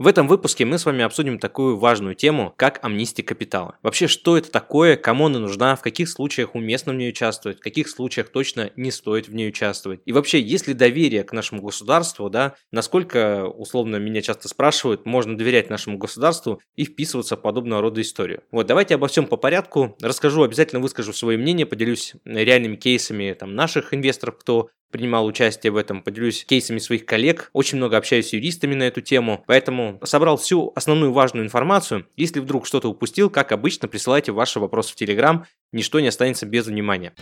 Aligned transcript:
В 0.00 0.06
этом 0.06 0.28
выпуске 0.28 0.64
мы 0.64 0.78
с 0.78 0.86
вами 0.86 1.04
обсудим 1.04 1.38
такую 1.38 1.76
важную 1.76 2.14
тему, 2.14 2.54
как 2.56 2.82
амнистия 2.82 3.22
капитала. 3.22 3.76
Вообще, 3.82 4.06
что 4.06 4.38
это 4.38 4.50
такое, 4.50 4.96
кому 4.96 5.26
она 5.26 5.40
нужна, 5.40 5.76
в 5.76 5.82
каких 5.82 6.08
случаях 6.08 6.54
уместно 6.54 6.94
в 6.94 6.96
ней 6.96 7.10
участвовать, 7.10 7.58
в 7.58 7.62
каких 7.62 7.86
случаях 7.86 8.30
точно 8.30 8.70
не 8.76 8.92
стоит 8.92 9.28
в 9.28 9.34
ней 9.34 9.50
участвовать. 9.50 10.00
И 10.06 10.12
вообще, 10.12 10.40
есть 10.40 10.66
ли 10.66 10.72
доверие 10.72 11.22
к 11.22 11.34
нашему 11.34 11.60
государству, 11.60 12.30
да, 12.30 12.54
насколько, 12.72 13.44
условно, 13.44 13.96
меня 13.96 14.22
часто 14.22 14.48
спрашивают, 14.48 15.04
можно 15.04 15.36
доверять 15.36 15.68
нашему 15.68 15.98
государству 15.98 16.62
и 16.76 16.86
вписываться 16.86 17.36
в 17.36 17.42
подобного 17.42 17.82
рода 17.82 18.00
историю. 18.00 18.42
Вот, 18.52 18.66
давайте 18.66 18.94
обо 18.94 19.06
всем 19.06 19.26
по 19.26 19.36
порядку, 19.36 19.98
расскажу, 20.00 20.42
обязательно 20.42 20.80
выскажу 20.80 21.12
свое 21.12 21.36
мнение, 21.36 21.66
поделюсь 21.66 22.14
реальными 22.24 22.76
кейсами 22.76 23.36
там, 23.38 23.54
наших 23.54 23.92
инвесторов, 23.92 24.38
кто 24.38 24.70
принимал 24.90 25.26
участие 25.26 25.72
в 25.72 25.76
этом, 25.76 26.02
поделюсь 26.02 26.44
кейсами 26.44 26.78
своих 26.78 27.06
коллег, 27.06 27.50
очень 27.52 27.78
много 27.78 27.96
общаюсь 27.96 28.28
с 28.28 28.32
юристами 28.32 28.74
на 28.74 28.84
эту 28.84 29.00
тему, 29.00 29.44
поэтому 29.46 30.00
собрал 30.04 30.36
всю 30.36 30.72
основную 30.74 31.12
важную 31.12 31.44
информацию. 31.44 32.06
Если 32.16 32.40
вдруг 32.40 32.66
что-то 32.66 32.88
упустил, 32.88 33.30
как 33.30 33.52
обычно, 33.52 33.88
присылайте 33.88 34.32
ваши 34.32 34.60
вопросы 34.60 34.92
в 34.92 34.96
Телеграм, 34.96 35.46
ничто 35.72 36.00
не 36.00 36.08
останется 36.08 36.46
без 36.46 36.66
внимания. 36.66 37.12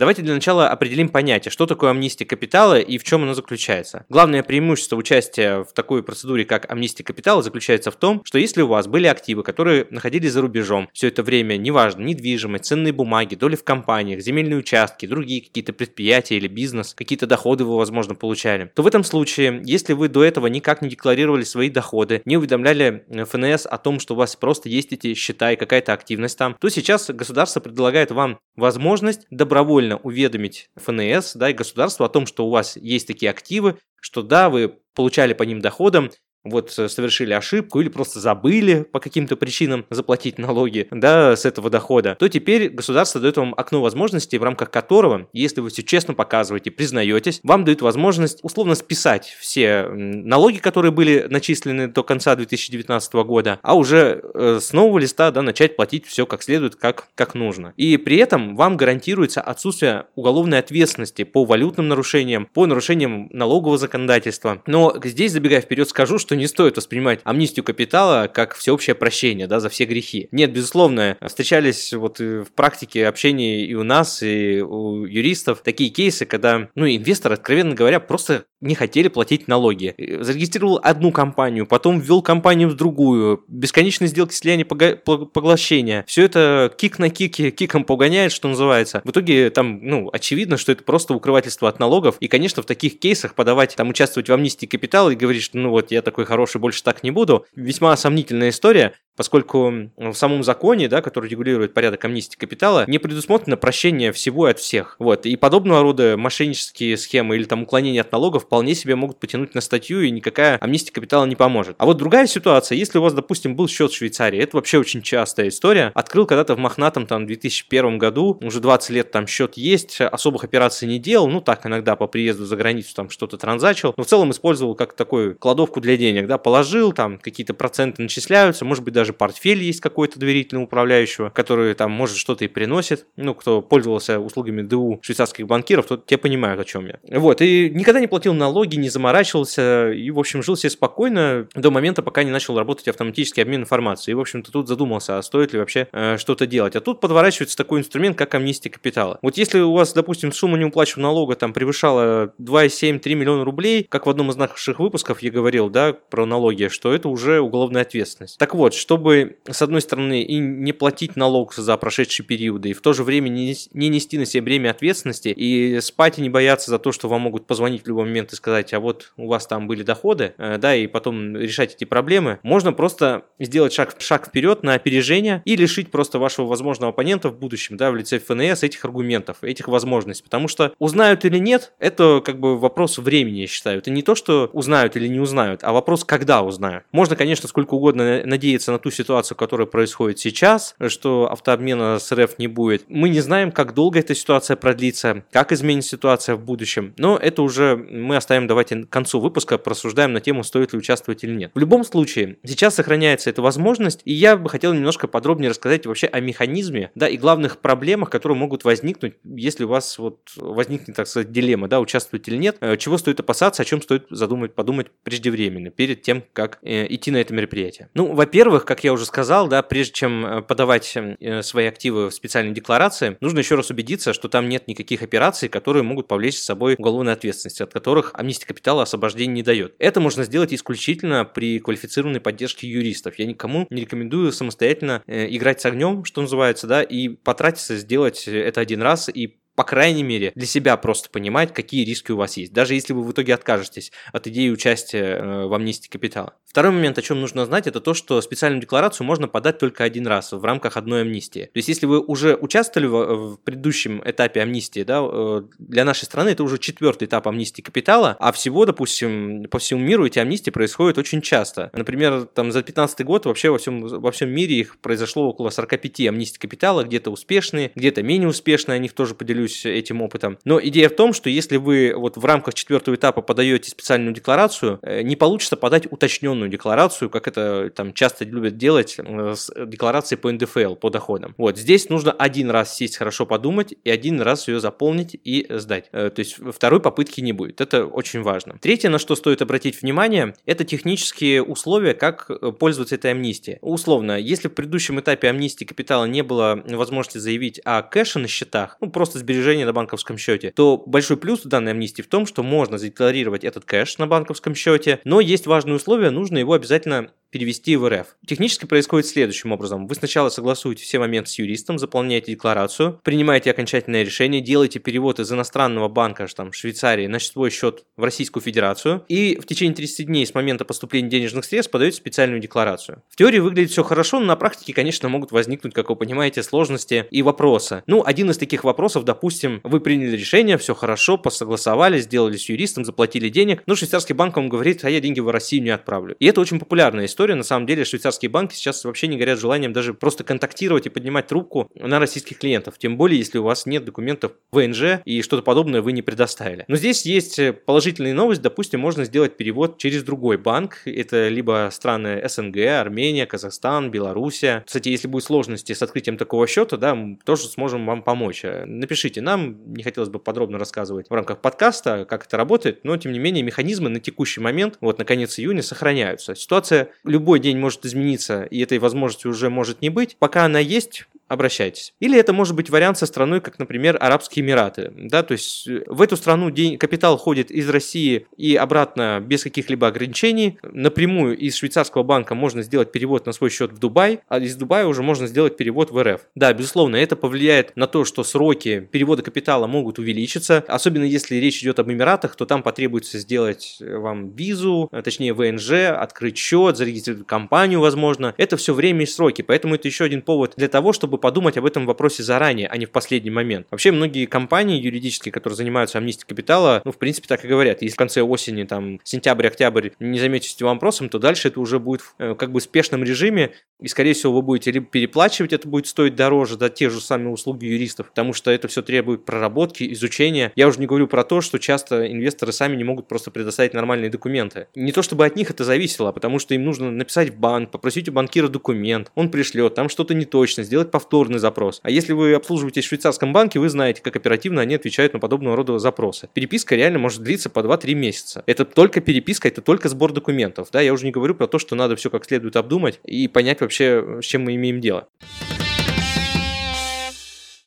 Давайте 0.00 0.22
для 0.22 0.32
начала 0.32 0.70
определим 0.70 1.10
понятие, 1.10 1.52
что 1.52 1.66
такое 1.66 1.90
амнистия 1.90 2.24
капитала 2.24 2.80
и 2.80 2.96
в 2.96 3.04
чем 3.04 3.22
оно 3.22 3.34
заключается. 3.34 4.06
Главное 4.08 4.42
преимущество 4.42 4.96
участия 4.96 5.62
в 5.62 5.74
такой 5.74 6.02
процедуре, 6.02 6.46
как 6.46 6.72
амнистия 6.72 7.04
капитала, 7.04 7.42
заключается 7.42 7.90
в 7.90 7.96
том, 7.96 8.22
что 8.24 8.38
если 8.38 8.62
у 8.62 8.66
вас 8.66 8.86
были 8.86 9.08
активы, 9.08 9.42
которые 9.42 9.86
находились 9.90 10.32
за 10.32 10.40
рубежом 10.40 10.88
все 10.94 11.08
это 11.08 11.22
время, 11.22 11.58
неважно, 11.58 12.00
недвижимость, 12.00 12.64
ценные 12.64 12.94
бумаги, 12.94 13.34
доли 13.34 13.56
в 13.56 13.62
компаниях, 13.62 14.22
земельные 14.22 14.60
участки, 14.60 15.04
другие 15.04 15.42
какие-то 15.42 15.74
предприятия 15.74 16.38
или 16.38 16.48
бизнес, 16.48 16.94
какие-то 16.94 17.26
доходы 17.26 17.64
вы, 17.64 17.76
возможно, 17.76 18.14
получали, 18.14 18.72
то 18.74 18.82
в 18.82 18.86
этом 18.86 19.04
случае, 19.04 19.60
если 19.66 19.92
вы 19.92 20.08
до 20.08 20.24
этого 20.24 20.46
никак 20.46 20.80
не 20.80 20.88
декларировали 20.88 21.42
свои 21.42 21.68
доходы, 21.68 22.22
не 22.24 22.38
уведомляли 22.38 23.04
э, 23.10 23.26
ФНС 23.26 23.66
о 23.66 23.76
том, 23.76 24.00
что 24.00 24.14
у 24.14 24.16
вас 24.16 24.34
просто 24.34 24.70
есть 24.70 24.94
эти 24.94 25.12
счета 25.12 25.52
и 25.52 25.56
какая-то 25.56 25.92
активность 25.92 26.38
там, 26.38 26.56
то 26.58 26.70
сейчас 26.70 27.10
государство 27.10 27.60
предлагает 27.60 28.12
вам 28.12 28.38
возможность 28.56 29.26
добровольно 29.30 29.89
добровольно 29.90 29.96
уведомить 29.98 30.70
ФНС 30.76 31.34
да, 31.34 31.50
и 31.50 31.54
государство 31.54 32.06
о 32.06 32.08
том, 32.08 32.26
что 32.26 32.46
у 32.46 32.50
вас 32.50 32.76
есть 32.76 33.06
такие 33.06 33.30
активы, 33.30 33.78
что 34.00 34.22
да, 34.22 34.48
вы 34.48 34.78
получали 34.94 35.32
по 35.34 35.42
ним 35.42 35.60
доходом, 35.60 36.10
вот 36.44 36.72
э, 36.78 36.88
совершили 36.88 37.32
ошибку 37.32 37.80
или 37.80 37.88
просто 37.88 38.20
забыли 38.20 38.86
по 38.90 39.00
каким-то 39.00 39.36
причинам 39.36 39.84
заплатить 39.90 40.38
налоги 40.38 40.88
да, 40.90 41.36
с 41.36 41.44
этого 41.44 41.70
дохода, 41.70 42.16
то 42.18 42.28
теперь 42.28 42.70
государство 42.70 43.20
дает 43.20 43.36
вам 43.36 43.54
окно 43.56 43.82
возможностей, 43.82 44.38
в 44.38 44.42
рамках 44.42 44.70
которого, 44.70 45.28
если 45.32 45.60
вы 45.60 45.70
все 45.70 45.82
честно 45.82 46.14
показываете, 46.14 46.70
признаетесь, 46.70 47.40
вам 47.42 47.64
дают 47.64 47.82
возможность 47.82 48.40
условно 48.42 48.74
списать 48.74 49.34
все 49.38 49.86
налоги, 49.88 50.58
которые 50.58 50.92
были 50.92 51.26
начислены 51.28 51.88
до 51.88 52.02
конца 52.02 52.34
2019 52.36 53.12
года, 53.14 53.58
а 53.62 53.74
уже 53.74 54.22
э, 54.34 54.58
с 54.60 54.72
нового 54.72 54.98
листа 54.98 55.30
да, 55.30 55.42
начать 55.42 55.76
платить 55.76 56.06
все 56.06 56.26
как 56.26 56.42
следует, 56.42 56.76
как, 56.76 57.08
как 57.14 57.34
нужно. 57.34 57.74
И 57.76 57.96
при 57.96 58.16
этом 58.16 58.56
вам 58.56 58.76
гарантируется 58.76 59.40
отсутствие 59.40 60.06
уголовной 60.14 60.58
ответственности 60.58 61.24
по 61.24 61.44
валютным 61.44 61.88
нарушениям, 61.88 62.46
по 62.46 62.66
нарушениям 62.66 63.28
налогового 63.32 63.78
законодательства. 63.78 64.62
Но 64.66 64.94
здесь, 65.04 65.32
забегая 65.32 65.60
вперед, 65.60 65.88
скажу, 65.88 66.18
что 66.18 66.29
что 66.30 66.36
не 66.36 66.46
стоит 66.46 66.76
воспринимать 66.76 67.18
амнистию 67.24 67.64
капитала 67.64 68.30
как 68.32 68.54
всеобщее 68.54 68.94
прощение 68.94 69.48
да, 69.48 69.58
за 69.58 69.68
все 69.68 69.84
грехи. 69.84 70.28
Нет, 70.30 70.52
безусловно, 70.52 71.16
встречались 71.26 71.92
вот 71.92 72.20
в 72.20 72.46
практике 72.54 73.08
общения 73.08 73.66
и 73.66 73.74
у 73.74 73.82
нас, 73.82 74.22
и 74.22 74.60
у 74.60 75.04
юристов 75.06 75.62
такие 75.64 75.90
кейсы, 75.90 76.26
когда 76.26 76.68
ну, 76.76 76.86
инвесторы, 76.86 77.34
откровенно 77.34 77.74
говоря, 77.74 77.98
просто 77.98 78.44
не 78.60 78.74
хотели 78.74 79.08
платить 79.08 79.48
налоги. 79.48 79.94
Зарегистрировал 80.20 80.80
одну 80.82 81.12
компанию, 81.12 81.66
потом 81.66 81.98
ввел 81.98 82.22
компанию 82.22 82.68
в 82.68 82.74
другую, 82.74 83.42
бесконечные 83.48 84.08
сделки 84.08 84.34
слияния 84.34 84.64
поглощения. 84.64 86.04
Все 86.06 86.24
это 86.24 86.72
кик 86.76 86.98
на 86.98 87.08
кике, 87.10 87.50
киком 87.50 87.84
погоняет, 87.84 88.32
что 88.32 88.48
называется. 88.48 89.00
В 89.04 89.10
итоге 89.10 89.50
там, 89.50 89.80
ну, 89.82 90.10
очевидно, 90.12 90.58
что 90.58 90.72
это 90.72 90.84
просто 90.84 91.14
укрывательство 91.14 91.68
от 91.68 91.80
налогов. 91.80 92.16
И, 92.20 92.28
конечно, 92.28 92.62
в 92.62 92.66
таких 92.66 92.98
кейсах 92.98 93.34
подавать, 93.34 93.74
там, 93.74 93.88
участвовать 93.88 94.28
в 94.28 94.32
амнистии 94.32 94.66
капитала 94.66 95.10
и 95.10 95.16
говорить, 95.16 95.42
что, 95.42 95.58
ну, 95.58 95.70
вот, 95.70 95.90
я 95.90 96.02
такой 96.02 96.19
такой 96.20 96.26
хороший, 96.26 96.60
больше 96.60 96.82
так 96.82 97.02
не 97.02 97.10
буду. 97.10 97.46
Весьма 97.54 97.96
сомнительная 97.96 98.50
история, 98.50 98.92
поскольку 99.16 99.72
в 99.96 100.14
самом 100.14 100.42
законе, 100.42 100.88
да, 100.88 101.00
который 101.00 101.28
регулирует 101.28 101.74
порядок 101.74 102.04
амнистии 102.04 102.36
капитала, 102.36 102.84
не 102.86 102.98
предусмотрено 102.98 103.56
прощение 103.56 104.12
всего 104.12 104.48
и 104.48 104.50
от 104.50 104.58
всех. 104.58 104.96
Вот. 104.98 105.26
И 105.26 105.36
подобного 105.36 105.82
рода 105.82 106.16
мошеннические 106.16 106.96
схемы 106.96 107.36
или 107.36 107.44
там 107.44 107.62
уклонение 107.62 108.02
от 108.02 108.12
налогов 108.12 108.44
вполне 108.44 108.74
себе 108.74 108.96
могут 108.96 109.18
потянуть 109.18 109.54
на 109.54 109.60
статью, 109.60 110.02
и 110.02 110.10
никакая 110.10 110.58
амнистия 110.60 110.92
капитала 110.92 111.24
не 111.24 111.36
поможет. 111.36 111.76
А 111.78 111.86
вот 111.86 111.96
другая 111.96 112.26
ситуация, 112.26 112.76
если 112.76 112.98
у 112.98 113.02
вас, 113.02 113.14
допустим, 113.14 113.56
был 113.56 113.68
счет 113.68 113.92
в 113.92 113.96
Швейцарии, 113.96 114.40
это 114.40 114.56
вообще 114.56 114.78
очень 114.78 115.02
частая 115.02 115.48
история. 115.48 115.92
Открыл 115.94 116.26
когда-то 116.26 116.54
в 116.54 116.58
мохнатом 116.58 117.06
там 117.06 117.26
2001 117.26 117.98
году, 117.98 118.38
уже 118.42 118.60
20 118.60 118.90
лет 118.90 119.10
там 119.10 119.26
счет 119.26 119.56
есть, 119.56 120.00
особых 120.00 120.44
операций 120.44 120.86
не 120.88 120.98
делал, 120.98 121.28
ну 121.28 121.40
так 121.40 121.66
иногда 121.66 121.96
по 121.96 122.06
приезду 122.06 122.44
за 122.44 122.56
границу 122.56 122.94
там 122.94 123.10
что-то 123.10 123.36
транзачил, 123.38 123.94
но 123.96 124.04
в 124.04 124.06
целом 124.06 124.30
использовал 124.30 124.74
как 124.74 124.94
такую 124.94 125.36
кладовку 125.36 125.80
для 125.80 125.96
денег, 125.96 126.09
да, 126.26 126.38
положил, 126.38 126.92
там 126.92 127.18
какие-то 127.18 127.54
проценты 127.54 128.02
начисляются, 128.02 128.64
может 128.64 128.84
быть 128.84 128.94
даже 128.94 129.12
портфель 129.12 129.62
есть 129.62 129.80
какой-то 129.80 130.18
доверительного 130.18 130.64
управляющего, 130.64 131.30
который 131.30 131.74
там 131.74 131.90
может 131.90 132.16
что-то 132.16 132.44
и 132.44 132.48
приносит, 132.48 133.06
ну, 133.16 133.34
кто 133.34 133.62
пользовался 133.62 134.20
услугами 134.20 134.62
ДУ 134.62 134.98
швейцарских 135.02 135.46
банкиров, 135.46 135.86
то 135.86 135.96
те 135.96 136.18
понимают, 136.18 136.60
о 136.60 136.64
чем 136.64 136.86
я. 136.86 136.98
Вот, 137.18 137.42
и 137.42 137.70
никогда 137.70 138.00
не 138.00 138.06
платил 138.06 138.34
налоги, 138.34 138.76
не 138.76 138.88
заморачивался, 138.88 139.90
и, 139.92 140.10
в 140.10 140.18
общем, 140.18 140.42
жил 140.42 140.56
себе 140.56 140.70
спокойно 140.70 141.48
до 141.54 141.70
момента, 141.70 142.02
пока 142.02 142.22
не 142.22 142.30
начал 142.30 142.56
работать 142.58 142.88
автоматический 142.88 143.42
обмен 143.42 143.62
информацией. 143.62 144.12
И, 144.12 144.14
в 144.14 144.20
общем-то, 144.20 144.50
тут 144.50 144.68
задумался, 144.68 145.18
а 145.18 145.22
стоит 145.22 145.52
ли 145.52 145.58
вообще 145.58 145.88
э, 145.92 146.16
что-то 146.18 146.46
делать. 146.46 146.76
А 146.76 146.80
тут 146.80 147.00
подворачивается 147.00 147.56
такой 147.56 147.80
инструмент, 147.80 148.16
как 148.16 148.34
амнистия 148.34 148.70
капитала. 148.70 149.18
Вот 149.22 149.36
если 149.36 149.60
у 149.60 149.72
вас, 149.72 149.92
допустим, 149.92 150.32
сумма 150.32 150.58
неуплаченного 150.58 151.10
налога 151.10 151.34
там 151.34 151.52
превышала 151.52 152.32
2,7-3 152.40 153.14
миллиона 153.14 153.44
рублей, 153.44 153.86
как 153.88 154.06
в 154.06 154.10
одном 154.10 154.30
из 154.30 154.36
наших 154.36 154.78
выпусков 154.78 155.22
я 155.22 155.30
говорил, 155.30 155.68
да, 155.68 155.96
про 156.08 156.26
налоги, 156.26 156.68
что 156.68 156.92
это 156.92 157.08
уже 157.08 157.40
уголовная 157.40 157.82
ответственность. 157.82 158.38
Так 158.38 158.54
вот, 158.54 158.74
чтобы, 158.74 159.36
с 159.48 159.62
одной 159.62 159.80
стороны, 159.80 160.22
и 160.22 160.38
не 160.38 160.72
платить 160.72 161.16
налог 161.16 161.54
за 161.54 161.76
прошедшие 161.76 162.26
периоды, 162.26 162.70
и 162.70 162.72
в 162.72 162.80
то 162.80 162.92
же 162.92 163.04
время 163.04 163.28
не, 163.28 163.54
не 163.72 163.88
нести 163.88 164.18
на 164.18 164.26
себе 164.26 164.42
бремя 164.42 164.70
ответственности, 164.70 165.28
и 165.28 165.80
спать 165.80 166.18
и 166.18 166.22
не 166.22 166.30
бояться 166.30 166.70
за 166.70 166.78
то, 166.78 166.92
что 166.92 167.08
вам 167.08 167.22
могут 167.22 167.46
позвонить 167.46 167.84
в 167.84 167.88
любой 167.88 168.04
момент 168.04 168.32
и 168.32 168.36
сказать, 168.36 168.72
а 168.72 168.80
вот 168.80 169.12
у 169.16 169.28
вас 169.28 169.46
там 169.46 169.66
были 169.66 169.82
доходы, 169.82 170.34
э, 170.38 170.58
да, 170.58 170.74
и 170.74 170.86
потом 170.86 171.36
решать 171.36 171.74
эти 171.74 171.84
проблемы, 171.84 172.38
можно 172.42 172.72
просто 172.72 173.24
сделать 173.38 173.72
шаг, 173.72 173.96
шаг 173.98 174.28
вперед 174.28 174.62
на 174.62 174.74
опережение 174.74 175.42
и 175.44 175.56
лишить 175.56 175.90
просто 175.90 176.18
вашего 176.18 176.46
возможного 176.46 176.92
оппонента 176.92 177.28
в 177.28 177.38
будущем, 177.38 177.76
да, 177.76 177.90
в 177.90 177.96
лице 177.96 178.18
ФНС 178.18 178.62
этих 178.62 178.84
аргументов, 178.84 179.38
этих 179.42 179.68
возможностей. 179.68 180.24
Потому 180.24 180.48
что 180.48 180.72
узнают 180.78 181.24
или 181.24 181.38
нет, 181.38 181.72
это 181.78 182.22
как 182.24 182.38
бы 182.38 182.58
вопрос 182.58 182.98
времени, 182.98 183.40
я 183.40 183.46
считаю. 183.46 183.78
Это 183.78 183.90
не 183.90 184.02
то, 184.02 184.14
что 184.14 184.50
узнают 184.52 184.96
или 184.96 185.08
не 185.08 185.20
узнают, 185.20 185.64
а 185.64 185.72
вопрос, 185.72 185.89
когда 185.98 186.42
узнаю. 186.42 186.82
Можно, 186.92 187.16
конечно, 187.16 187.48
сколько 187.48 187.74
угодно 187.74 188.22
надеяться 188.24 188.72
на 188.72 188.78
ту 188.78 188.90
ситуацию, 188.90 189.36
которая 189.36 189.66
происходит 189.66 190.18
сейчас, 190.18 190.74
что 190.88 191.30
автообмена 191.30 191.98
с 191.98 192.12
РФ 192.12 192.38
не 192.38 192.46
будет. 192.46 192.84
Мы 192.88 193.08
не 193.08 193.20
знаем, 193.20 193.52
как 193.52 193.74
долго 193.74 193.98
эта 193.98 194.14
ситуация 194.14 194.56
продлится, 194.56 195.24
как 195.32 195.52
изменится 195.52 195.90
ситуация 195.90 196.36
в 196.36 196.44
будущем, 196.44 196.94
но 196.96 197.16
это 197.16 197.42
уже 197.42 197.76
мы 197.76 198.16
оставим, 198.16 198.46
давайте 198.46 198.84
к 198.84 198.88
концу 198.88 199.20
выпуска 199.20 199.58
просуждаем 199.58 200.12
на 200.12 200.20
тему, 200.20 200.44
стоит 200.44 200.72
ли 200.72 200.78
участвовать 200.78 201.24
или 201.24 201.34
нет. 201.34 201.50
В 201.54 201.58
любом 201.58 201.84
случае, 201.84 202.38
сейчас 202.44 202.74
сохраняется 202.74 203.30
эта 203.30 203.42
возможность, 203.42 204.00
и 204.04 204.12
я 204.12 204.36
бы 204.36 204.48
хотел 204.48 204.72
немножко 204.72 205.08
подробнее 205.08 205.50
рассказать 205.50 205.86
вообще 205.86 206.06
о 206.06 206.20
механизме, 206.20 206.90
да, 206.94 207.08
и 207.08 207.16
главных 207.16 207.58
проблемах, 207.58 208.10
которые 208.10 208.36
могут 208.38 208.64
возникнуть, 208.64 209.14
если 209.24 209.64
у 209.64 209.68
вас 209.68 209.98
вот 209.98 210.20
возникнет, 210.36 210.96
так 210.96 211.06
сказать, 211.06 211.32
дилемма, 211.32 211.68
да, 211.68 211.80
участвовать 211.80 212.26
или 212.28 212.36
нет, 212.36 212.56
э, 212.60 212.76
чего 212.76 212.98
стоит 212.98 213.20
опасаться, 213.20 213.62
о 213.62 213.64
чем 213.64 213.82
стоит 213.82 214.06
задумать, 214.10 214.54
подумать 214.54 214.88
преждевременно, 215.02 215.70
перед 215.80 216.02
тем, 216.02 216.22
как 216.34 216.58
э, 216.60 216.86
идти 216.94 217.10
на 217.10 217.16
это 217.16 217.32
мероприятие? 217.32 217.88
Ну, 217.94 218.12
во-первых, 218.12 218.66
как 218.66 218.84
я 218.84 218.92
уже 218.92 219.06
сказал, 219.06 219.48
да, 219.48 219.62
прежде 219.62 219.94
чем 219.94 220.26
э, 220.26 220.42
подавать 220.42 220.94
э, 220.94 221.40
свои 221.40 221.64
активы 221.64 222.10
в 222.10 222.14
специальной 222.14 222.52
декларации, 222.52 223.16
нужно 223.22 223.38
еще 223.38 223.54
раз 223.54 223.70
убедиться, 223.70 224.12
что 224.12 224.28
там 224.28 224.50
нет 224.50 224.68
никаких 224.68 225.02
операций, 225.02 225.48
которые 225.48 225.82
могут 225.82 226.06
повлечь 226.06 226.36
с 226.36 226.44
собой 226.44 226.74
уголовной 226.78 227.14
ответственности, 227.14 227.62
от 227.62 227.72
которых 227.72 228.10
амнистия 228.12 228.46
капитала 228.46 228.82
освобождения 228.82 229.32
не 229.32 229.42
дает. 229.42 229.74
Это 229.78 230.00
можно 230.00 230.24
сделать 230.24 230.52
исключительно 230.52 231.24
при 231.24 231.58
квалифицированной 231.60 232.20
поддержке 232.20 232.68
юристов. 232.68 233.18
Я 233.18 233.24
никому 233.24 233.66
не 233.70 233.80
рекомендую 233.80 234.32
самостоятельно 234.32 235.02
играть 235.06 235.62
с 235.62 235.64
огнем, 235.64 236.04
что 236.04 236.20
называется, 236.20 236.66
да, 236.66 236.82
и 236.82 237.08
потратиться, 237.08 237.78
сделать 237.78 238.28
это 238.28 238.60
один 238.60 238.82
раз 238.82 239.08
и 239.08 239.39
по 239.60 239.64
крайней 239.64 240.02
мере, 240.02 240.32
для 240.34 240.46
себя 240.46 240.74
просто 240.78 241.10
понимать, 241.10 241.52
какие 241.52 241.84
риски 241.84 242.12
у 242.12 242.16
вас 242.16 242.38
есть, 242.38 242.50
даже 242.54 242.72
если 242.72 242.94
вы 242.94 243.02
в 243.02 243.12
итоге 243.12 243.34
откажетесь 243.34 243.92
от 244.10 244.26
идеи 244.26 244.48
участия 244.48 245.18
э, 245.18 245.46
в 245.48 245.52
амнистии 245.52 245.90
капитала. 245.90 246.32
Второй 246.46 246.72
момент, 246.72 246.98
о 246.98 247.02
чем 247.02 247.20
нужно 247.20 247.46
знать, 247.46 247.68
это 247.68 247.80
то, 247.80 247.94
что 247.94 248.20
специальную 248.22 248.60
декларацию 248.60 249.06
можно 249.06 249.28
подать 249.28 249.58
только 249.58 249.84
один 249.84 250.06
раз 250.08 250.32
в 250.32 250.42
рамках 250.42 250.76
одной 250.76 251.02
амнистии. 251.02 251.44
То 251.44 251.58
есть, 251.58 251.68
если 251.68 251.86
вы 251.86 252.00
уже 252.00 252.34
участвовали 252.34 252.88
в, 252.88 253.34
в 253.34 253.36
предыдущем 253.36 254.02
этапе 254.04 254.40
амнистии, 254.40 254.82
да, 254.82 255.00
э, 255.02 255.42
для 255.58 255.84
нашей 255.84 256.06
страны 256.06 256.30
это 256.30 256.42
уже 256.42 256.58
четвертый 256.58 257.04
этап 257.04 257.28
амнистии 257.28 257.60
капитала, 257.60 258.16
а 258.18 258.32
всего, 258.32 258.64
допустим, 258.64 259.44
по 259.44 259.60
всему 259.60 259.80
миру 259.80 260.06
эти 260.06 260.18
амнистии 260.18 260.50
происходят 260.50 260.96
очень 260.96 261.20
часто. 261.20 261.70
Например, 261.72 262.24
там 262.24 262.50
за 262.50 262.62
15 262.62 263.04
год 263.04 263.26
вообще 263.26 263.50
во 263.50 263.58
всем, 263.58 263.86
во 263.86 264.10
всем 264.10 264.30
мире 264.30 264.56
их 264.56 264.78
произошло 264.78 265.28
около 265.28 265.50
45 265.50 266.08
амнистий 266.08 266.40
капитала, 266.40 266.82
где-то 266.82 267.10
успешные, 267.10 267.70
где-то 267.76 268.02
менее 268.02 268.28
успешные, 268.28 268.74
о 268.74 268.78
них 268.78 268.94
тоже 268.94 269.14
поделюсь 269.14 269.49
этим 269.64 270.02
опытом. 270.02 270.38
Но 270.44 270.60
идея 270.60 270.88
в 270.88 270.96
том, 270.96 271.12
что 271.12 271.30
если 271.30 271.56
вы 271.56 271.92
вот 271.96 272.16
в 272.16 272.24
рамках 272.24 272.54
четвертого 272.54 272.94
этапа 272.94 273.22
подаете 273.22 273.70
специальную 273.70 274.14
декларацию, 274.14 274.78
э, 274.82 275.02
не 275.02 275.16
получится 275.16 275.56
подать 275.56 275.90
уточненную 275.90 276.50
декларацию, 276.50 277.10
как 277.10 277.28
это 277.28 277.70
там 277.74 277.92
часто 277.92 278.24
любят 278.24 278.56
делать 278.56 278.96
э, 278.98 279.34
с 279.36 279.52
декларацией 279.66 280.18
по 280.18 280.30
НДФЛ, 280.30 280.74
по 280.74 280.90
доходам. 280.90 281.34
Вот 281.38 281.58
здесь 281.58 281.88
нужно 281.88 282.12
один 282.12 282.50
раз 282.50 282.76
сесть 282.76 282.96
хорошо 282.96 283.26
подумать 283.26 283.74
и 283.84 283.90
один 283.90 284.20
раз 284.20 284.48
ее 284.48 284.60
заполнить 284.60 285.18
и 285.24 285.46
сдать. 285.50 285.88
Э, 285.92 286.10
то 286.10 286.20
есть 286.20 286.36
второй 286.52 286.80
попытки 286.80 287.20
не 287.20 287.32
будет. 287.32 287.60
Это 287.60 287.86
очень 287.86 288.22
важно. 288.22 288.58
Третье, 288.60 288.88
на 288.88 288.98
что 288.98 289.14
стоит 289.16 289.42
обратить 289.42 289.80
внимание, 289.82 290.34
это 290.46 290.64
технические 290.64 291.42
условия, 291.42 291.94
как 291.94 292.30
пользоваться 292.58 292.94
этой 292.94 293.10
амнистией. 293.12 293.58
Условно, 293.60 294.18
если 294.18 294.48
в 294.48 294.54
предыдущем 294.54 295.00
этапе 295.00 295.28
амнистии 295.28 295.64
капитала 295.64 296.04
не 296.04 296.22
было 296.22 296.62
возможности 296.66 297.18
заявить 297.18 297.60
о 297.64 297.82
кэше 297.82 298.18
на 298.18 298.28
счетах, 298.28 298.76
ну 298.80 298.90
просто 298.90 299.18
сбережения 299.30 299.64
на 299.64 299.72
банковском 299.72 300.18
счете, 300.18 300.50
то 300.50 300.76
большой 300.76 301.16
плюс 301.16 301.42
данной 301.42 301.72
амнистии 301.72 302.02
в 302.02 302.08
том, 302.08 302.26
что 302.26 302.42
можно 302.42 302.78
задекларировать 302.78 303.44
этот 303.44 303.64
кэш 303.64 303.98
на 303.98 304.06
банковском 304.06 304.54
счете, 304.54 305.00
но 305.04 305.20
есть 305.20 305.46
важное 305.46 305.76
условие, 305.76 306.10
нужно 306.10 306.38
его 306.38 306.54
обязательно 306.54 307.10
перевести 307.30 307.76
в 307.76 307.88
РФ. 307.88 308.16
Технически 308.26 308.66
происходит 308.66 309.06
следующим 309.06 309.52
образом. 309.52 309.86
Вы 309.86 309.94
сначала 309.94 310.28
согласуете 310.28 310.82
все 310.82 310.98
моменты 310.98 311.30
с 311.30 311.38
юристом, 311.38 311.78
заполняете 311.78 312.32
декларацию, 312.32 313.00
принимаете 313.04 313.50
окончательное 313.50 314.02
решение, 314.02 314.40
делаете 314.40 314.78
перевод 314.80 315.20
из 315.20 315.32
иностранного 315.32 315.88
банка, 315.88 316.26
там, 316.34 316.52
Швейцарии, 316.52 317.06
на 317.06 317.18
свой 317.18 317.50
счет 317.50 317.84
в 317.96 318.04
Российскую 318.04 318.42
Федерацию, 318.42 319.04
и 319.08 319.38
в 319.40 319.46
течение 319.46 319.74
30 319.74 320.06
дней 320.06 320.26
с 320.26 320.34
момента 320.34 320.64
поступления 320.64 321.08
денежных 321.08 321.44
средств 321.44 321.70
подаете 321.70 321.96
специальную 321.96 322.40
декларацию. 322.40 323.02
В 323.08 323.16
теории 323.16 323.38
выглядит 323.38 323.70
все 323.70 323.84
хорошо, 323.84 324.18
но 324.18 324.26
на 324.26 324.36
практике, 324.36 324.72
конечно, 324.72 325.08
могут 325.08 325.30
возникнуть, 325.30 325.74
как 325.74 325.88
вы 325.88 325.96
понимаете, 325.96 326.42
сложности 326.42 327.06
и 327.10 327.22
вопросы. 327.22 327.82
Ну, 327.86 328.02
один 328.04 328.30
из 328.30 328.38
таких 328.38 328.64
вопросов, 328.64 329.04
допустим, 329.04 329.19
вы 329.62 329.80
приняли 329.80 330.16
решение, 330.16 330.58
все 330.58 330.74
хорошо, 330.74 331.18
посогласовали, 331.18 331.98
сделали 331.98 332.36
с 332.36 332.48
юристом, 332.48 332.84
заплатили 332.84 333.28
денег, 333.28 333.62
но 333.66 333.74
швейцарский 333.74 334.14
банк 334.14 334.36
вам 334.36 334.48
говорит, 334.48 334.84
а 334.84 334.90
я 334.90 335.00
деньги 335.00 335.20
в 335.20 335.28
Россию 335.28 335.62
не 335.62 335.70
отправлю. 335.70 336.16
И 336.18 336.26
это 336.26 336.40
очень 336.40 336.58
популярная 336.58 337.06
история. 337.06 337.34
На 337.34 337.42
самом 337.42 337.66
деле 337.66 337.84
швейцарские 337.84 338.30
банки 338.30 338.54
сейчас 338.54 338.84
вообще 338.84 339.06
не 339.08 339.16
горят 339.16 339.38
желанием 339.38 339.72
даже 339.72 339.94
просто 339.94 340.24
контактировать 340.24 340.86
и 340.86 340.90
поднимать 340.90 341.26
трубку 341.26 341.70
на 341.74 341.98
российских 341.98 342.38
клиентов. 342.38 342.78
Тем 342.78 342.96
более, 342.96 343.18
если 343.18 343.38
у 343.38 343.42
вас 343.42 343.66
нет 343.66 343.84
документов 343.84 344.32
ВНЖ 344.52 345.00
и 345.04 345.22
что-то 345.22 345.42
подобное 345.42 345.82
вы 345.82 345.92
не 345.92 346.02
предоставили. 346.02 346.64
Но 346.68 346.76
здесь 346.76 347.04
есть 347.06 347.40
положительная 347.66 348.14
новость. 348.14 348.42
Допустим, 348.42 348.80
можно 348.80 349.04
сделать 349.04 349.36
перевод 349.36 349.78
через 349.78 350.02
другой 350.02 350.38
банк. 350.38 350.82
Это 350.84 351.28
либо 351.28 351.68
страны 351.72 352.22
СНГ, 352.28 352.58
Армения, 352.80 353.26
Казахстан, 353.26 353.90
Белоруссия. 353.90 354.62
Кстати, 354.66 354.88
если 354.88 355.08
будет 355.08 355.24
сложности 355.24 355.72
с 355.72 355.82
открытием 355.82 356.16
такого 356.16 356.46
счета, 356.46 356.76
да, 356.76 356.96
тоже 357.24 357.48
сможем 357.48 357.86
вам 357.86 358.02
помочь. 358.02 358.44
Напишите 358.44 359.09
нам, 359.18 359.74
не 359.74 359.82
хотелось 359.82 360.10
бы 360.10 360.20
подробно 360.20 360.58
рассказывать 360.58 361.10
в 361.10 361.12
рамках 361.12 361.40
подкаста, 361.40 362.04
как 362.04 362.26
это 362.26 362.36
работает, 362.36 362.84
но 362.84 362.96
тем 362.96 363.10
не 363.10 363.18
менее 363.18 363.42
механизмы 363.42 363.88
на 363.88 363.98
текущий 363.98 364.40
момент, 364.40 364.78
вот 364.80 364.98
на 364.98 365.04
конец 365.04 365.38
июня, 365.40 365.62
сохраняются. 365.62 366.36
Ситуация 366.36 366.90
любой 367.02 367.40
день 367.40 367.58
может 367.58 367.84
измениться, 367.84 368.44
и 368.44 368.60
этой 368.60 368.78
возможности 368.78 369.26
уже 369.26 369.50
может 369.50 369.82
не 369.82 369.90
быть. 369.90 370.16
Пока 370.18 370.44
она 370.44 370.60
есть, 370.60 371.06
обращайтесь. 371.30 371.94
Или 372.00 372.18
это 372.18 372.32
может 372.32 372.56
быть 372.56 372.70
вариант 372.70 372.98
со 372.98 373.06
страной, 373.06 373.40
как, 373.40 373.58
например, 373.60 373.96
Арабские 374.00 374.44
Эмираты. 374.44 374.92
Да, 374.96 375.22
то 375.22 375.32
есть 375.32 375.66
э, 375.68 375.84
в 375.86 376.02
эту 376.02 376.16
страну 376.16 376.50
день, 376.50 376.76
капитал 376.76 377.16
ходит 377.16 377.52
из 377.52 377.68
России 377.68 378.26
и 378.36 378.56
обратно 378.56 379.22
без 379.24 379.44
каких-либо 379.44 379.86
ограничений. 379.86 380.58
Напрямую 380.62 381.38
из 381.38 381.54
швейцарского 381.54 382.02
банка 382.02 382.34
можно 382.34 382.62
сделать 382.62 382.90
перевод 382.90 383.26
на 383.26 383.32
свой 383.32 383.50
счет 383.50 383.72
в 383.72 383.78
Дубай, 383.78 384.20
а 384.28 384.40
из 384.40 384.56
Дубая 384.56 384.86
уже 384.86 385.02
можно 385.02 385.28
сделать 385.28 385.56
перевод 385.56 385.92
в 385.92 386.02
РФ. 386.02 386.22
Да, 386.34 386.52
безусловно, 386.52 386.96
это 386.96 387.14
повлияет 387.14 387.76
на 387.76 387.86
то, 387.86 388.04
что 388.04 388.24
сроки 388.24 388.88
перевода 388.90 389.22
капитала 389.22 389.68
могут 389.68 390.00
увеличиться. 390.00 390.64
Особенно 390.66 391.04
если 391.04 391.36
речь 391.36 391.62
идет 391.62 391.78
об 391.78 391.92
Эмиратах, 391.92 392.34
то 392.34 392.44
там 392.44 392.64
потребуется 392.64 393.20
сделать 393.20 393.78
э, 393.80 393.96
вам 393.96 394.30
визу, 394.30 394.88
э, 394.90 395.00
точнее 395.02 395.32
ВНЖ, 395.32 395.92
открыть 395.96 396.38
счет, 396.38 396.76
зарегистрировать 396.76 397.28
компанию, 397.28 397.78
возможно. 397.78 398.34
Это 398.36 398.56
все 398.56 398.74
время 398.74 399.04
и 399.04 399.06
сроки, 399.06 399.42
поэтому 399.42 399.76
это 399.76 399.86
еще 399.86 400.02
один 400.02 400.22
повод 400.22 400.54
для 400.56 400.68
того, 400.68 400.92
чтобы 400.92 401.19
подумать 401.20 401.56
об 401.56 401.64
этом 401.64 401.86
вопросе 401.86 402.22
заранее, 402.22 402.66
а 402.68 402.76
не 402.76 402.86
в 402.86 402.90
последний 402.90 403.30
момент. 403.30 403.66
Вообще, 403.70 403.92
многие 403.92 404.26
компании 404.26 404.80
юридические, 404.80 405.32
которые 405.32 405.56
занимаются 405.56 405.98
амнистией 405.98 406.26
капитала, 406.26 406.82
ну, 406.84 406.92
в 406.92 406.98
принципе, 406.98 407.28
так 407.28 407.44
и 407.44 407.48
говорят. 407.48 407.82
Если 407.82 407.94
в 407.94 407.98
конце 407.98 408.22
осени, 408.22 408.64
там, 408.64 408.98
сентябрь-октябрь 409.04 409.90
не 410.00 410.18
заметите 410.18 410.56
этим 410.56 410.66
вопросом, 410.66 411.08
то 411.08 411.18
дальше 411.18 411.48
это 411.48 411.60
уже 411.60 411.78
будет 411.78 412.00
в, 412.00 412.14
э, 412.18 412.34
как 412.34 412.52
бы 412.52 412.60
спешном 412.60 413.04
режиме, 413.04 413.52
и, 413.80 413.88
скорее 413.88 414.12
всего, 414.12 414.34
вы 414.34 414.42
будете 414.42 414.70
либо 414.70 414.86
переплачивать, 414.86 415.52
это 415.52 415.68
будет 415.68 415.86
стоить 415.86 416.14
дороже, 416.14 416.56
да, 416.56 416.68
те 416.68 416.90
же 416.90 417.00
самые 417.00 417.32
услуги 417.32 417.66
юристов, 417.66 418.08
потому 418.10 418.32
что 418.32 418.50
это 418.50 418.68
все 418.68 418.82
требует 418.82 419.24
проработки, 419.24 419.90
изучения. 419.92 420.52
Я 420.56 420.68
уже 420.68 420.80
не 420.80 420.86
говорю 420.86 421.06
про 421.06 421.24
то, 421.24 421.40
что 421.40 421.58
часто 421.58 422.10
инвесторы 422.10 422.52
сами 422.52 422.76
не 422.76 422.84
могут 422.84 423.08
просто 423.08 423.30
предоставить 423.30 423.74
нормальные 423.74 424.10
документы. 424.10 424.68
Не 424.74 424.92
то, 424.92 425.02
чтобы 425.02 425.24
от 425.24 425.36
них 425.36 425.50
это 425.50 425.64
зависело, 425.64 426.10
а 426.10 426.12
потому 426.12 426.38
что 426.38 426.54
им 426.54 426.64
нужно 426.64 426.90
написать 426.90 427.30
в 427.30 427.38
банк, 427.38 427.70
попросить 427.70 428.08
у 428.08 428.12
банкира 428.12 428.48
документ, 428.48 429.10
он 429.14 429.30
пришлет, 429.30 429.74
там 429.74 429.88
что-то 429.88 430.14
неточно, 430.14 430.62
сделать 430.62 430.90
повтор 430.90 431.09
повторный 431.10 431.40
запрос. 431.40 431.80
А 431.82 431.90
если 431.90 432.12
вы 432.12 432.34
обслуживаетесь 432.34 432.84
в 432.84 432.88
швейцарском 432.88 433.32
банке, 433.32 433.58
вы 433.58 433.68
знаете, 433.68 434.00
как 434.00 434.14
оперативно 434.14 434.62
они 434.62 434.76
отвечают 434.76 435.12
на 435.12 435.18
подобного 435.18 435.56
рода 435.56 435.76
запросы. 435.80 436.28
Переписка 436.32 436.76
реально 436.76 437.00
может 437.00 437.24
длиться 437.24 437.50
по 437.50 437.60
2-3 437.60 437.94
месяца. 437.94 438.44
Это 438.46 438.64
только 438.64 439.00
переписка, 439.00 439.48
это 439.48 439.60
только 439.60 439.88
сбор 439.88 440.12
документов. 440.12 440.68
Да, 440.70 440.80
я 440.80 440.92
уже 440.92 441.04
не 441.06 441.10
говорю 441.10 441.34
про 441.34 441.48
то, 441.48 441.58
что 441.58 441.74
надо 441.74 441.96
все 441.96 442.10
как 442.10 442.24
следует 442.24 442.54
обдумать 442.54 443.00
и 443.04 443.26
понять 443.26 443.60
вообще, 443.60 444.20
с 444.22 444.24
чем 444.24 444.44
мы 444.44 444.54
имеем 444.54 444.80
дело. 444.80 445.08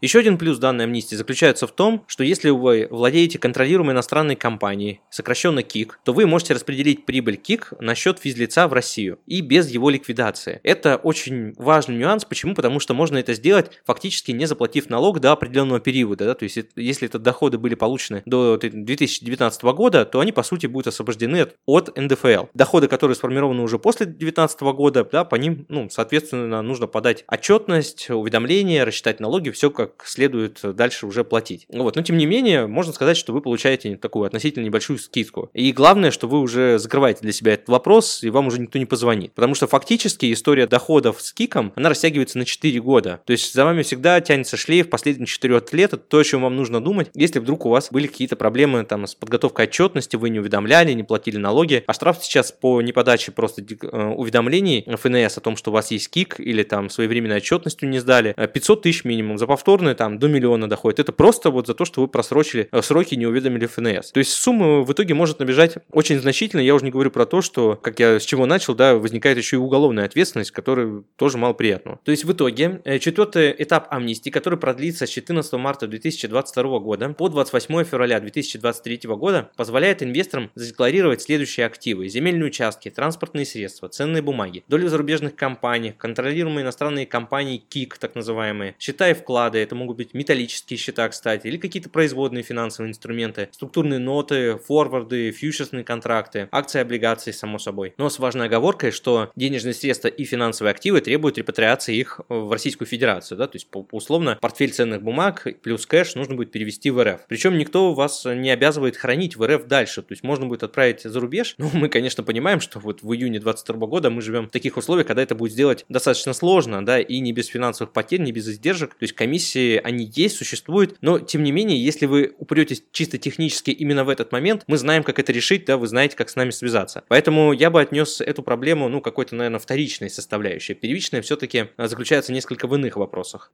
Еще 0.03 0.19
один 0.19 0.37
плюс 0.37 0.57
данной 0.57 0.83
амнистии 0.83 1.15
заключается 1.15 1.65
в 1.65 1.71
том, 1.71 2.03
что 2.07 2.25
если 2.25 2.49
вы 2.49 2.89
владеете 2.91 3.39
контролируемой 3.39 3.93
иностранной 3.93 4.35
компанией, 4.35 4.99
сокращенно 5.09 5.63
КИК, 5.63 5.97
то 6.03 6.11
вы 6.11 6.25
можете 6.25 6.53
распределить 6.53 7.05
прибыль 7.05 7.37
КИК 7.37 7.71
на 7.79 7.95
счет 7.95 8.19
физлица 8.19 8.67
в 8.67 8.73
Россию 8.73 9.19
и 9.27 9.39
без 9.39 9.69
его 9.69 9.89
ликвидации. 9.89 10.59
Это 10.63 10.97
очень 10.97 11.53
важный 11.55 11.95
нюанс. 11.95 12.25
Почему? 12.25 12.53
Потому 12.53 12.81
что 12.81 12.93
можно 12.93 13.17
это 13.17 13.33
сделать 13.33 13.71
фактически 13.85 14.33
не 14.33 14.45
заплатив 14.45 14.89
налог 14.89 15.21
до 15.21 15.31
определенного 15.31 15.79
периода. 15.79 16.25
Да? 16.25 16.33
То 16.33 16.43
есть 16.43 16.59
если 16.75 17.07
это 17.07 17.17
доходы 17.17 17.57
были 17.57 17.75
получены 17.75 18.23
до 18.25 18.57
2019 18.57 19.63
года, 19.63 20.03
то 20.03 20.19
они 20.19 20.33
по 20.33 20.43
сути 20.43 20.65
будут 20.65 20.87
освобождены 20.87 21.47
от 21.65 21.97
НДФЛ. 21.97 22.47
Доходы, 22.53 22.89
которые 22.89 23.15
сформированы 23.15 23.61
уже 23.61 23.79
после 23.79 24.07
2019 24.07 24.61
года, 24.63 25.07
да, 25.09 25.23
по 25.23 25.35
ним, 25.35 25.65
ну, 25.69 25.89
соответственно, 25.89 26.61
нужно 26.61 26.87
подать 26.87 27.23
отчетность, 27.29 28.09
уведомление, 28.09 28.83
рассчитать 28.83 29.21
налоги, 29.21 29.49
все 29.51 29.71
как 29.71 29.92
следует 30.05 30.59
дальше 30.75 31.05
уже 31.05 31.23
платить. 31.23 31.65
Вот. 31.69 31.95
Но 31.95 32.01
тем 32.01 32.17
не 32.17 32.25
менее, 32.25 32.67
можно 32.67 32.93
сказать, 32.93 33.17
что 33.17 33.33
вы 33.33 33.41
получаете 33.41 33.95
такую 33.97 34.25
относительно 34.25 34.65
небольшую 34.65 34.99
скидку. 34.99 35.49
И 35.53 35.71
главное, 35.71 36.11
что 36.11 36.27
вы 36.27 36.39
уже 36.39 36.79
закрываете 36.79 37.21
для 37.21 37.31
себя 37.31 37.53
этот 37.53 37.69
вопрос, 37.69 38.23
и 38.23 38.29
вам 38.29 38.47
уже 38.47 38.59
никто 38.59 38.79
не 38.79 38.85
позвонит. 38.85 39.33
Потому 39.33 39.55
что 39.55 39.67
фактически 39.67 40.31
история 40.31 40.67
доходов 40.67 41.21
с 41.21 41.33
киком, 41.33 41.73
она 41.75 41.89
растягивается 41.89 42.37
на 42.37 42.45
4 42.45 42.79
года. 42.81 43.21
То 43.25 43.31
есть 43.31 43.53
за 43.53 43.65
вами 43.65 43.83
всегда 43.83 44.19
тянется 44.21 44.57
шлейф 44.57 44.89
последних 44.89 45.29
4 45.29 45.61
лет. 45.71 45.93
Это 45.93 45.97
то, 45.97 46.19
о 46.19 46.23
чем 46.23 46.41
вам 46.41 46.55
нужно 46.55 46.81
думать, 46.81 47.09
если 47.13 47.39
вдруг 47.39 47.65
у 47.65 47.69
вас 47.69 47.89
были 47.91 48.07
какие-то 48.07 48.35
проблемы 48.35 48.83
там, 48.85 49.05
с 49.05 49.15
подготовкой 49.15 49.65
отчетности, 49.65 50.15
вы 50.15 50.29
не 50.29 50.39
уведомляли, 50.39 50.93
не 50.93 51.03
платили 51.03 51.37
налоги. 51.37 51.83
А 51.87 51.93
штраф 51.93 52.19
сейчас 52.21 52.51
по 52.51 52.81
неподаче 52.81 53.31
просто 53.31 53.61
э, 53.61 54.05
уведомлений 54.05 54.85
ФНС 54.87 55.37
о 55.37 55.41
том, 55.41 55.55
что 55.55 55.71
у 55.71 55.73
вас 55.73 55.91
есть 55.91 56.09
кик 56.09 56.39
или 56.39 56.63
там 56.63 56.89
своевременной 56.89 57.37
отчетностью 57.37 57.89
не 57.89 57.99
сдали, 57.99 58.33
500 58.33 58.79
э, 58.79 58.81
тысяч 58.81 59.03
минимум 59.03 59.37
за 59.37 59.47
повторное 59.47 59.82
повторные 59.83 59.95
там 59.95 60.19
до 60.19 60.27
миллиона 60.27 60.69
доходит. 60.69 60.99
Это 60.99 61.11
просто 61.11 61.49
вот 61.49 61.67
за 61.67 61.73
то, 61.73 61.85
что 61.85 62.01
вы 62.01 62.07
просрочили 62.07 62.67
э, 62.71 62.81
сроки 62.81 63.15
не 63.15 63.25
уведомили 63.25 63.65
ФНС. 63.65 64.11
То 64.11 64.19
есть 64.19 64.31
сумма 64.31 64.81
в 64.81 64.91
итоге 64.91 65.13
может 65.13 65.39
набежать 65.39 65.77
очень 65.91 66.19
значительно. 66.19 66.61
Я 66.61 66.75
уже 66.75 66.85
не 66.85 66.91
говорю 66.91 67.11
про 67.11 67.25
то, 67.25 67.41
что, 67.41 67.75
как 67.75 67.99
я 67.99 68.19
с 68.19 68.23
чего 68.23 68.45
начал, 68.45 68.75
да, 68.75 68.95
возникает 68.95 69.37
еще 69.37 69.57
и 69.57 69.59
уголовная 69.59 70.05
ответственность, 70.05 70.51
которая 70.51 71.03
тоже 71.17 71.37
мало 71.37 71.53
приятного. 71.53 71.99
То 72.03 72.11
есть 72.11 72.25
в 72.25 72.31
итоге 72.31 72.81
э, 72.85 72.99
четвертый 72.99 73.53
этап 73.57 73.87
амнистии, 73.89 74.29
который 74.29 74.57
продлится 74.57 75.05
с 75.05 75.09
14 75.09 75.53
марта 75.53 75.87
2022 75.87 76.79
года 76.79 77.09
по 77.09 77.29
28 77.29 77.83
февраля 77.83 78.19
2023 78.19 79.01
года, 79.15 79.49
позволяет 79.55 80.01
инвесторам 80.01 80.49
задекларировать 80.55 81.21
следующие 81.21 81.65
активы. 81.65 82.07
Земельные 82.07 82.47
участки, 82.47 82.89
транспортные 82.89 83.45
средства, 83.45 83.89
ценные 83.89 84.21
бумаги, 84.21 84.63
доли 84.67 84.85
в 84.85 84.89
зарубежных 84.89 85.35
компаниях, 85.35 85.97
контролируемые 85.97 86.63
иностранные 86.63 87.05
компании 87.05 87.57
КИК, 87.57 87.97
так 87.97 88.15
называемые, 88.15 88.75
счета 88.79 89.09
и 89.09 89.13
вклады, 89.13 89.59
это 89.59 89.72
это 89.73 89.79
могут 89.79 89.97
быть 89.97 90.13
металлические 90.13 90.77
счета, 90.77 91.09
кстати, 91.09 91.47
или 91.47 91.57
какие-то 91.57 91.89
производные 91.89 92.43
финансовые 92.43 92.91
инструменты, 92.91 93.49
структурные 93.51 93.99
ноты, 93.99 94.57
форварды, 94.57 95.31
фьючерсные 95.31 95.83
контракты, 95.83 96.47
акции, 96.51 96.79
облигации, 96.79 97.31
само 97.31 97.57
собой. 97.57 97.93
Но 97.97 98.09
с 98.09 98.19
важной 98.19 98.45
оговоркой, 98.45 98.91
что 98.91 99.31
денежные 99.35 99.73
средства 99.73 100.09
и 100.09 100.23
финансовые 100.25 100.71
активы 100.71 101.01
требуют 101.01 101.37
репатриации 101.37 101.95
их 101.95 102.21
в 102.29 102.51
Российскую 102.51 102.87
Федерацию, 102.87 103.37
да, 103.37 103.47
то 103.47 103.55
есть 103.55 103.67
условно 103.91 104.37
портфель 104.39 104.71
ценных 104.71 105.01
бумаг 105.01 105.47
плюс 105.63 105.85
кэш 105.85 106.15
нужно 106.15 106.35
будет 106.35 106.51
перевести 106.51 106.91
в 106.91 107.03
РФ. 107.03 107.21
Причем 107.27 107.57
никто 107.57 107.93
вас 107.93 108.25
не 108.25 108.51
обязывает 108.51 108.95
хранить 108.95 109.35
в 109.35 109.47
РФ 109.47 109.65
дальше, 109.65 110.03
то 110.03 110.11
есть 110.11 110.23
можно 110.23 110.45
будет 110.45 110.63
отправить 110.63 111.01
за 111.01 111.19
рубеж. 111.19 111.55
Ну, 111.63 111.69
мы, 111.71 111.87
конечно, 111.87 112.23
понимаем, 112.23 112.59
что 112.59 112.77
вот 112.77 113.03
в 113.03 113.13
июне 113.13 113.39
2022 113.39 113.87
года 113.87 114.09
мы 114.09 114.21
живем 114.21 114.49
в 114.49 114.51
таких 114.51 114.75
условиях, 114.75 115.07
когда 115.07 115.23
это 115.23 115.33
будет 115.33 115.53
сделать 115.53 115.85
достаточно 115.87 116.33
сложно, 116.33 116.85
да, 116.85 116.99
и 116.99 117.19
не 117.19 117.31
без 117.31 117.47
финансовых 117.47 117.93
потерь, 117.93 118.19
не 118.19 118.33
без 118.33 118.49
издержек. 118.49 118.95
То 118.95 119.03
есть 119.03 119.13
комиссии, 119.53 119.81
они 119.83 120.11
есть, 120.13 120.37
существуют, 120.37 120.97
но 121.01 121.19
тем 121.19 121.43
не 121.43 121.51
менее, 121.51 121.83
если 121.83 122.05
вы 122.05 122.33
упретесь 122.37 122.83
чисто 122.91 123.17
технически 123.17 123.71
именно 123.71 124.03
в 124.03 124.09
этот 124.09 124.31
момент, 124.31 124.63
мы 124.67 124.77
знаем, 124.77 125.03
как 125.03 125.19
это 125.19 125.31
решить, 125.31 125.65
да, 125.65 125.77
вы 125.77 125.87
знаете, 125.87 126.15
как 126.15 126.29
с 126.29 126.35
нами 126.35 126.51
связаться. 126.51 127.03
Поэтому 127.07 127.53
я 127.53 127.69
бы 127.69 127.81
отнес 127.81 128.21
эту 128.21 128.43
проблему, 128.43 128.89
ну, 128.89 129.01
какой-то, 129.01 129.35
наверное, 129.35 129.59
вторичной 129.59 130.09
составляющей. 130.09 130.73
Первичная 130.73 131.21
все-таки 131.21 131.67
заключается 131.77 132.31
несколько 132.33 132.67
в 132.67 132.75
иных 132.75 132.95
вопросах. 132.95 133.51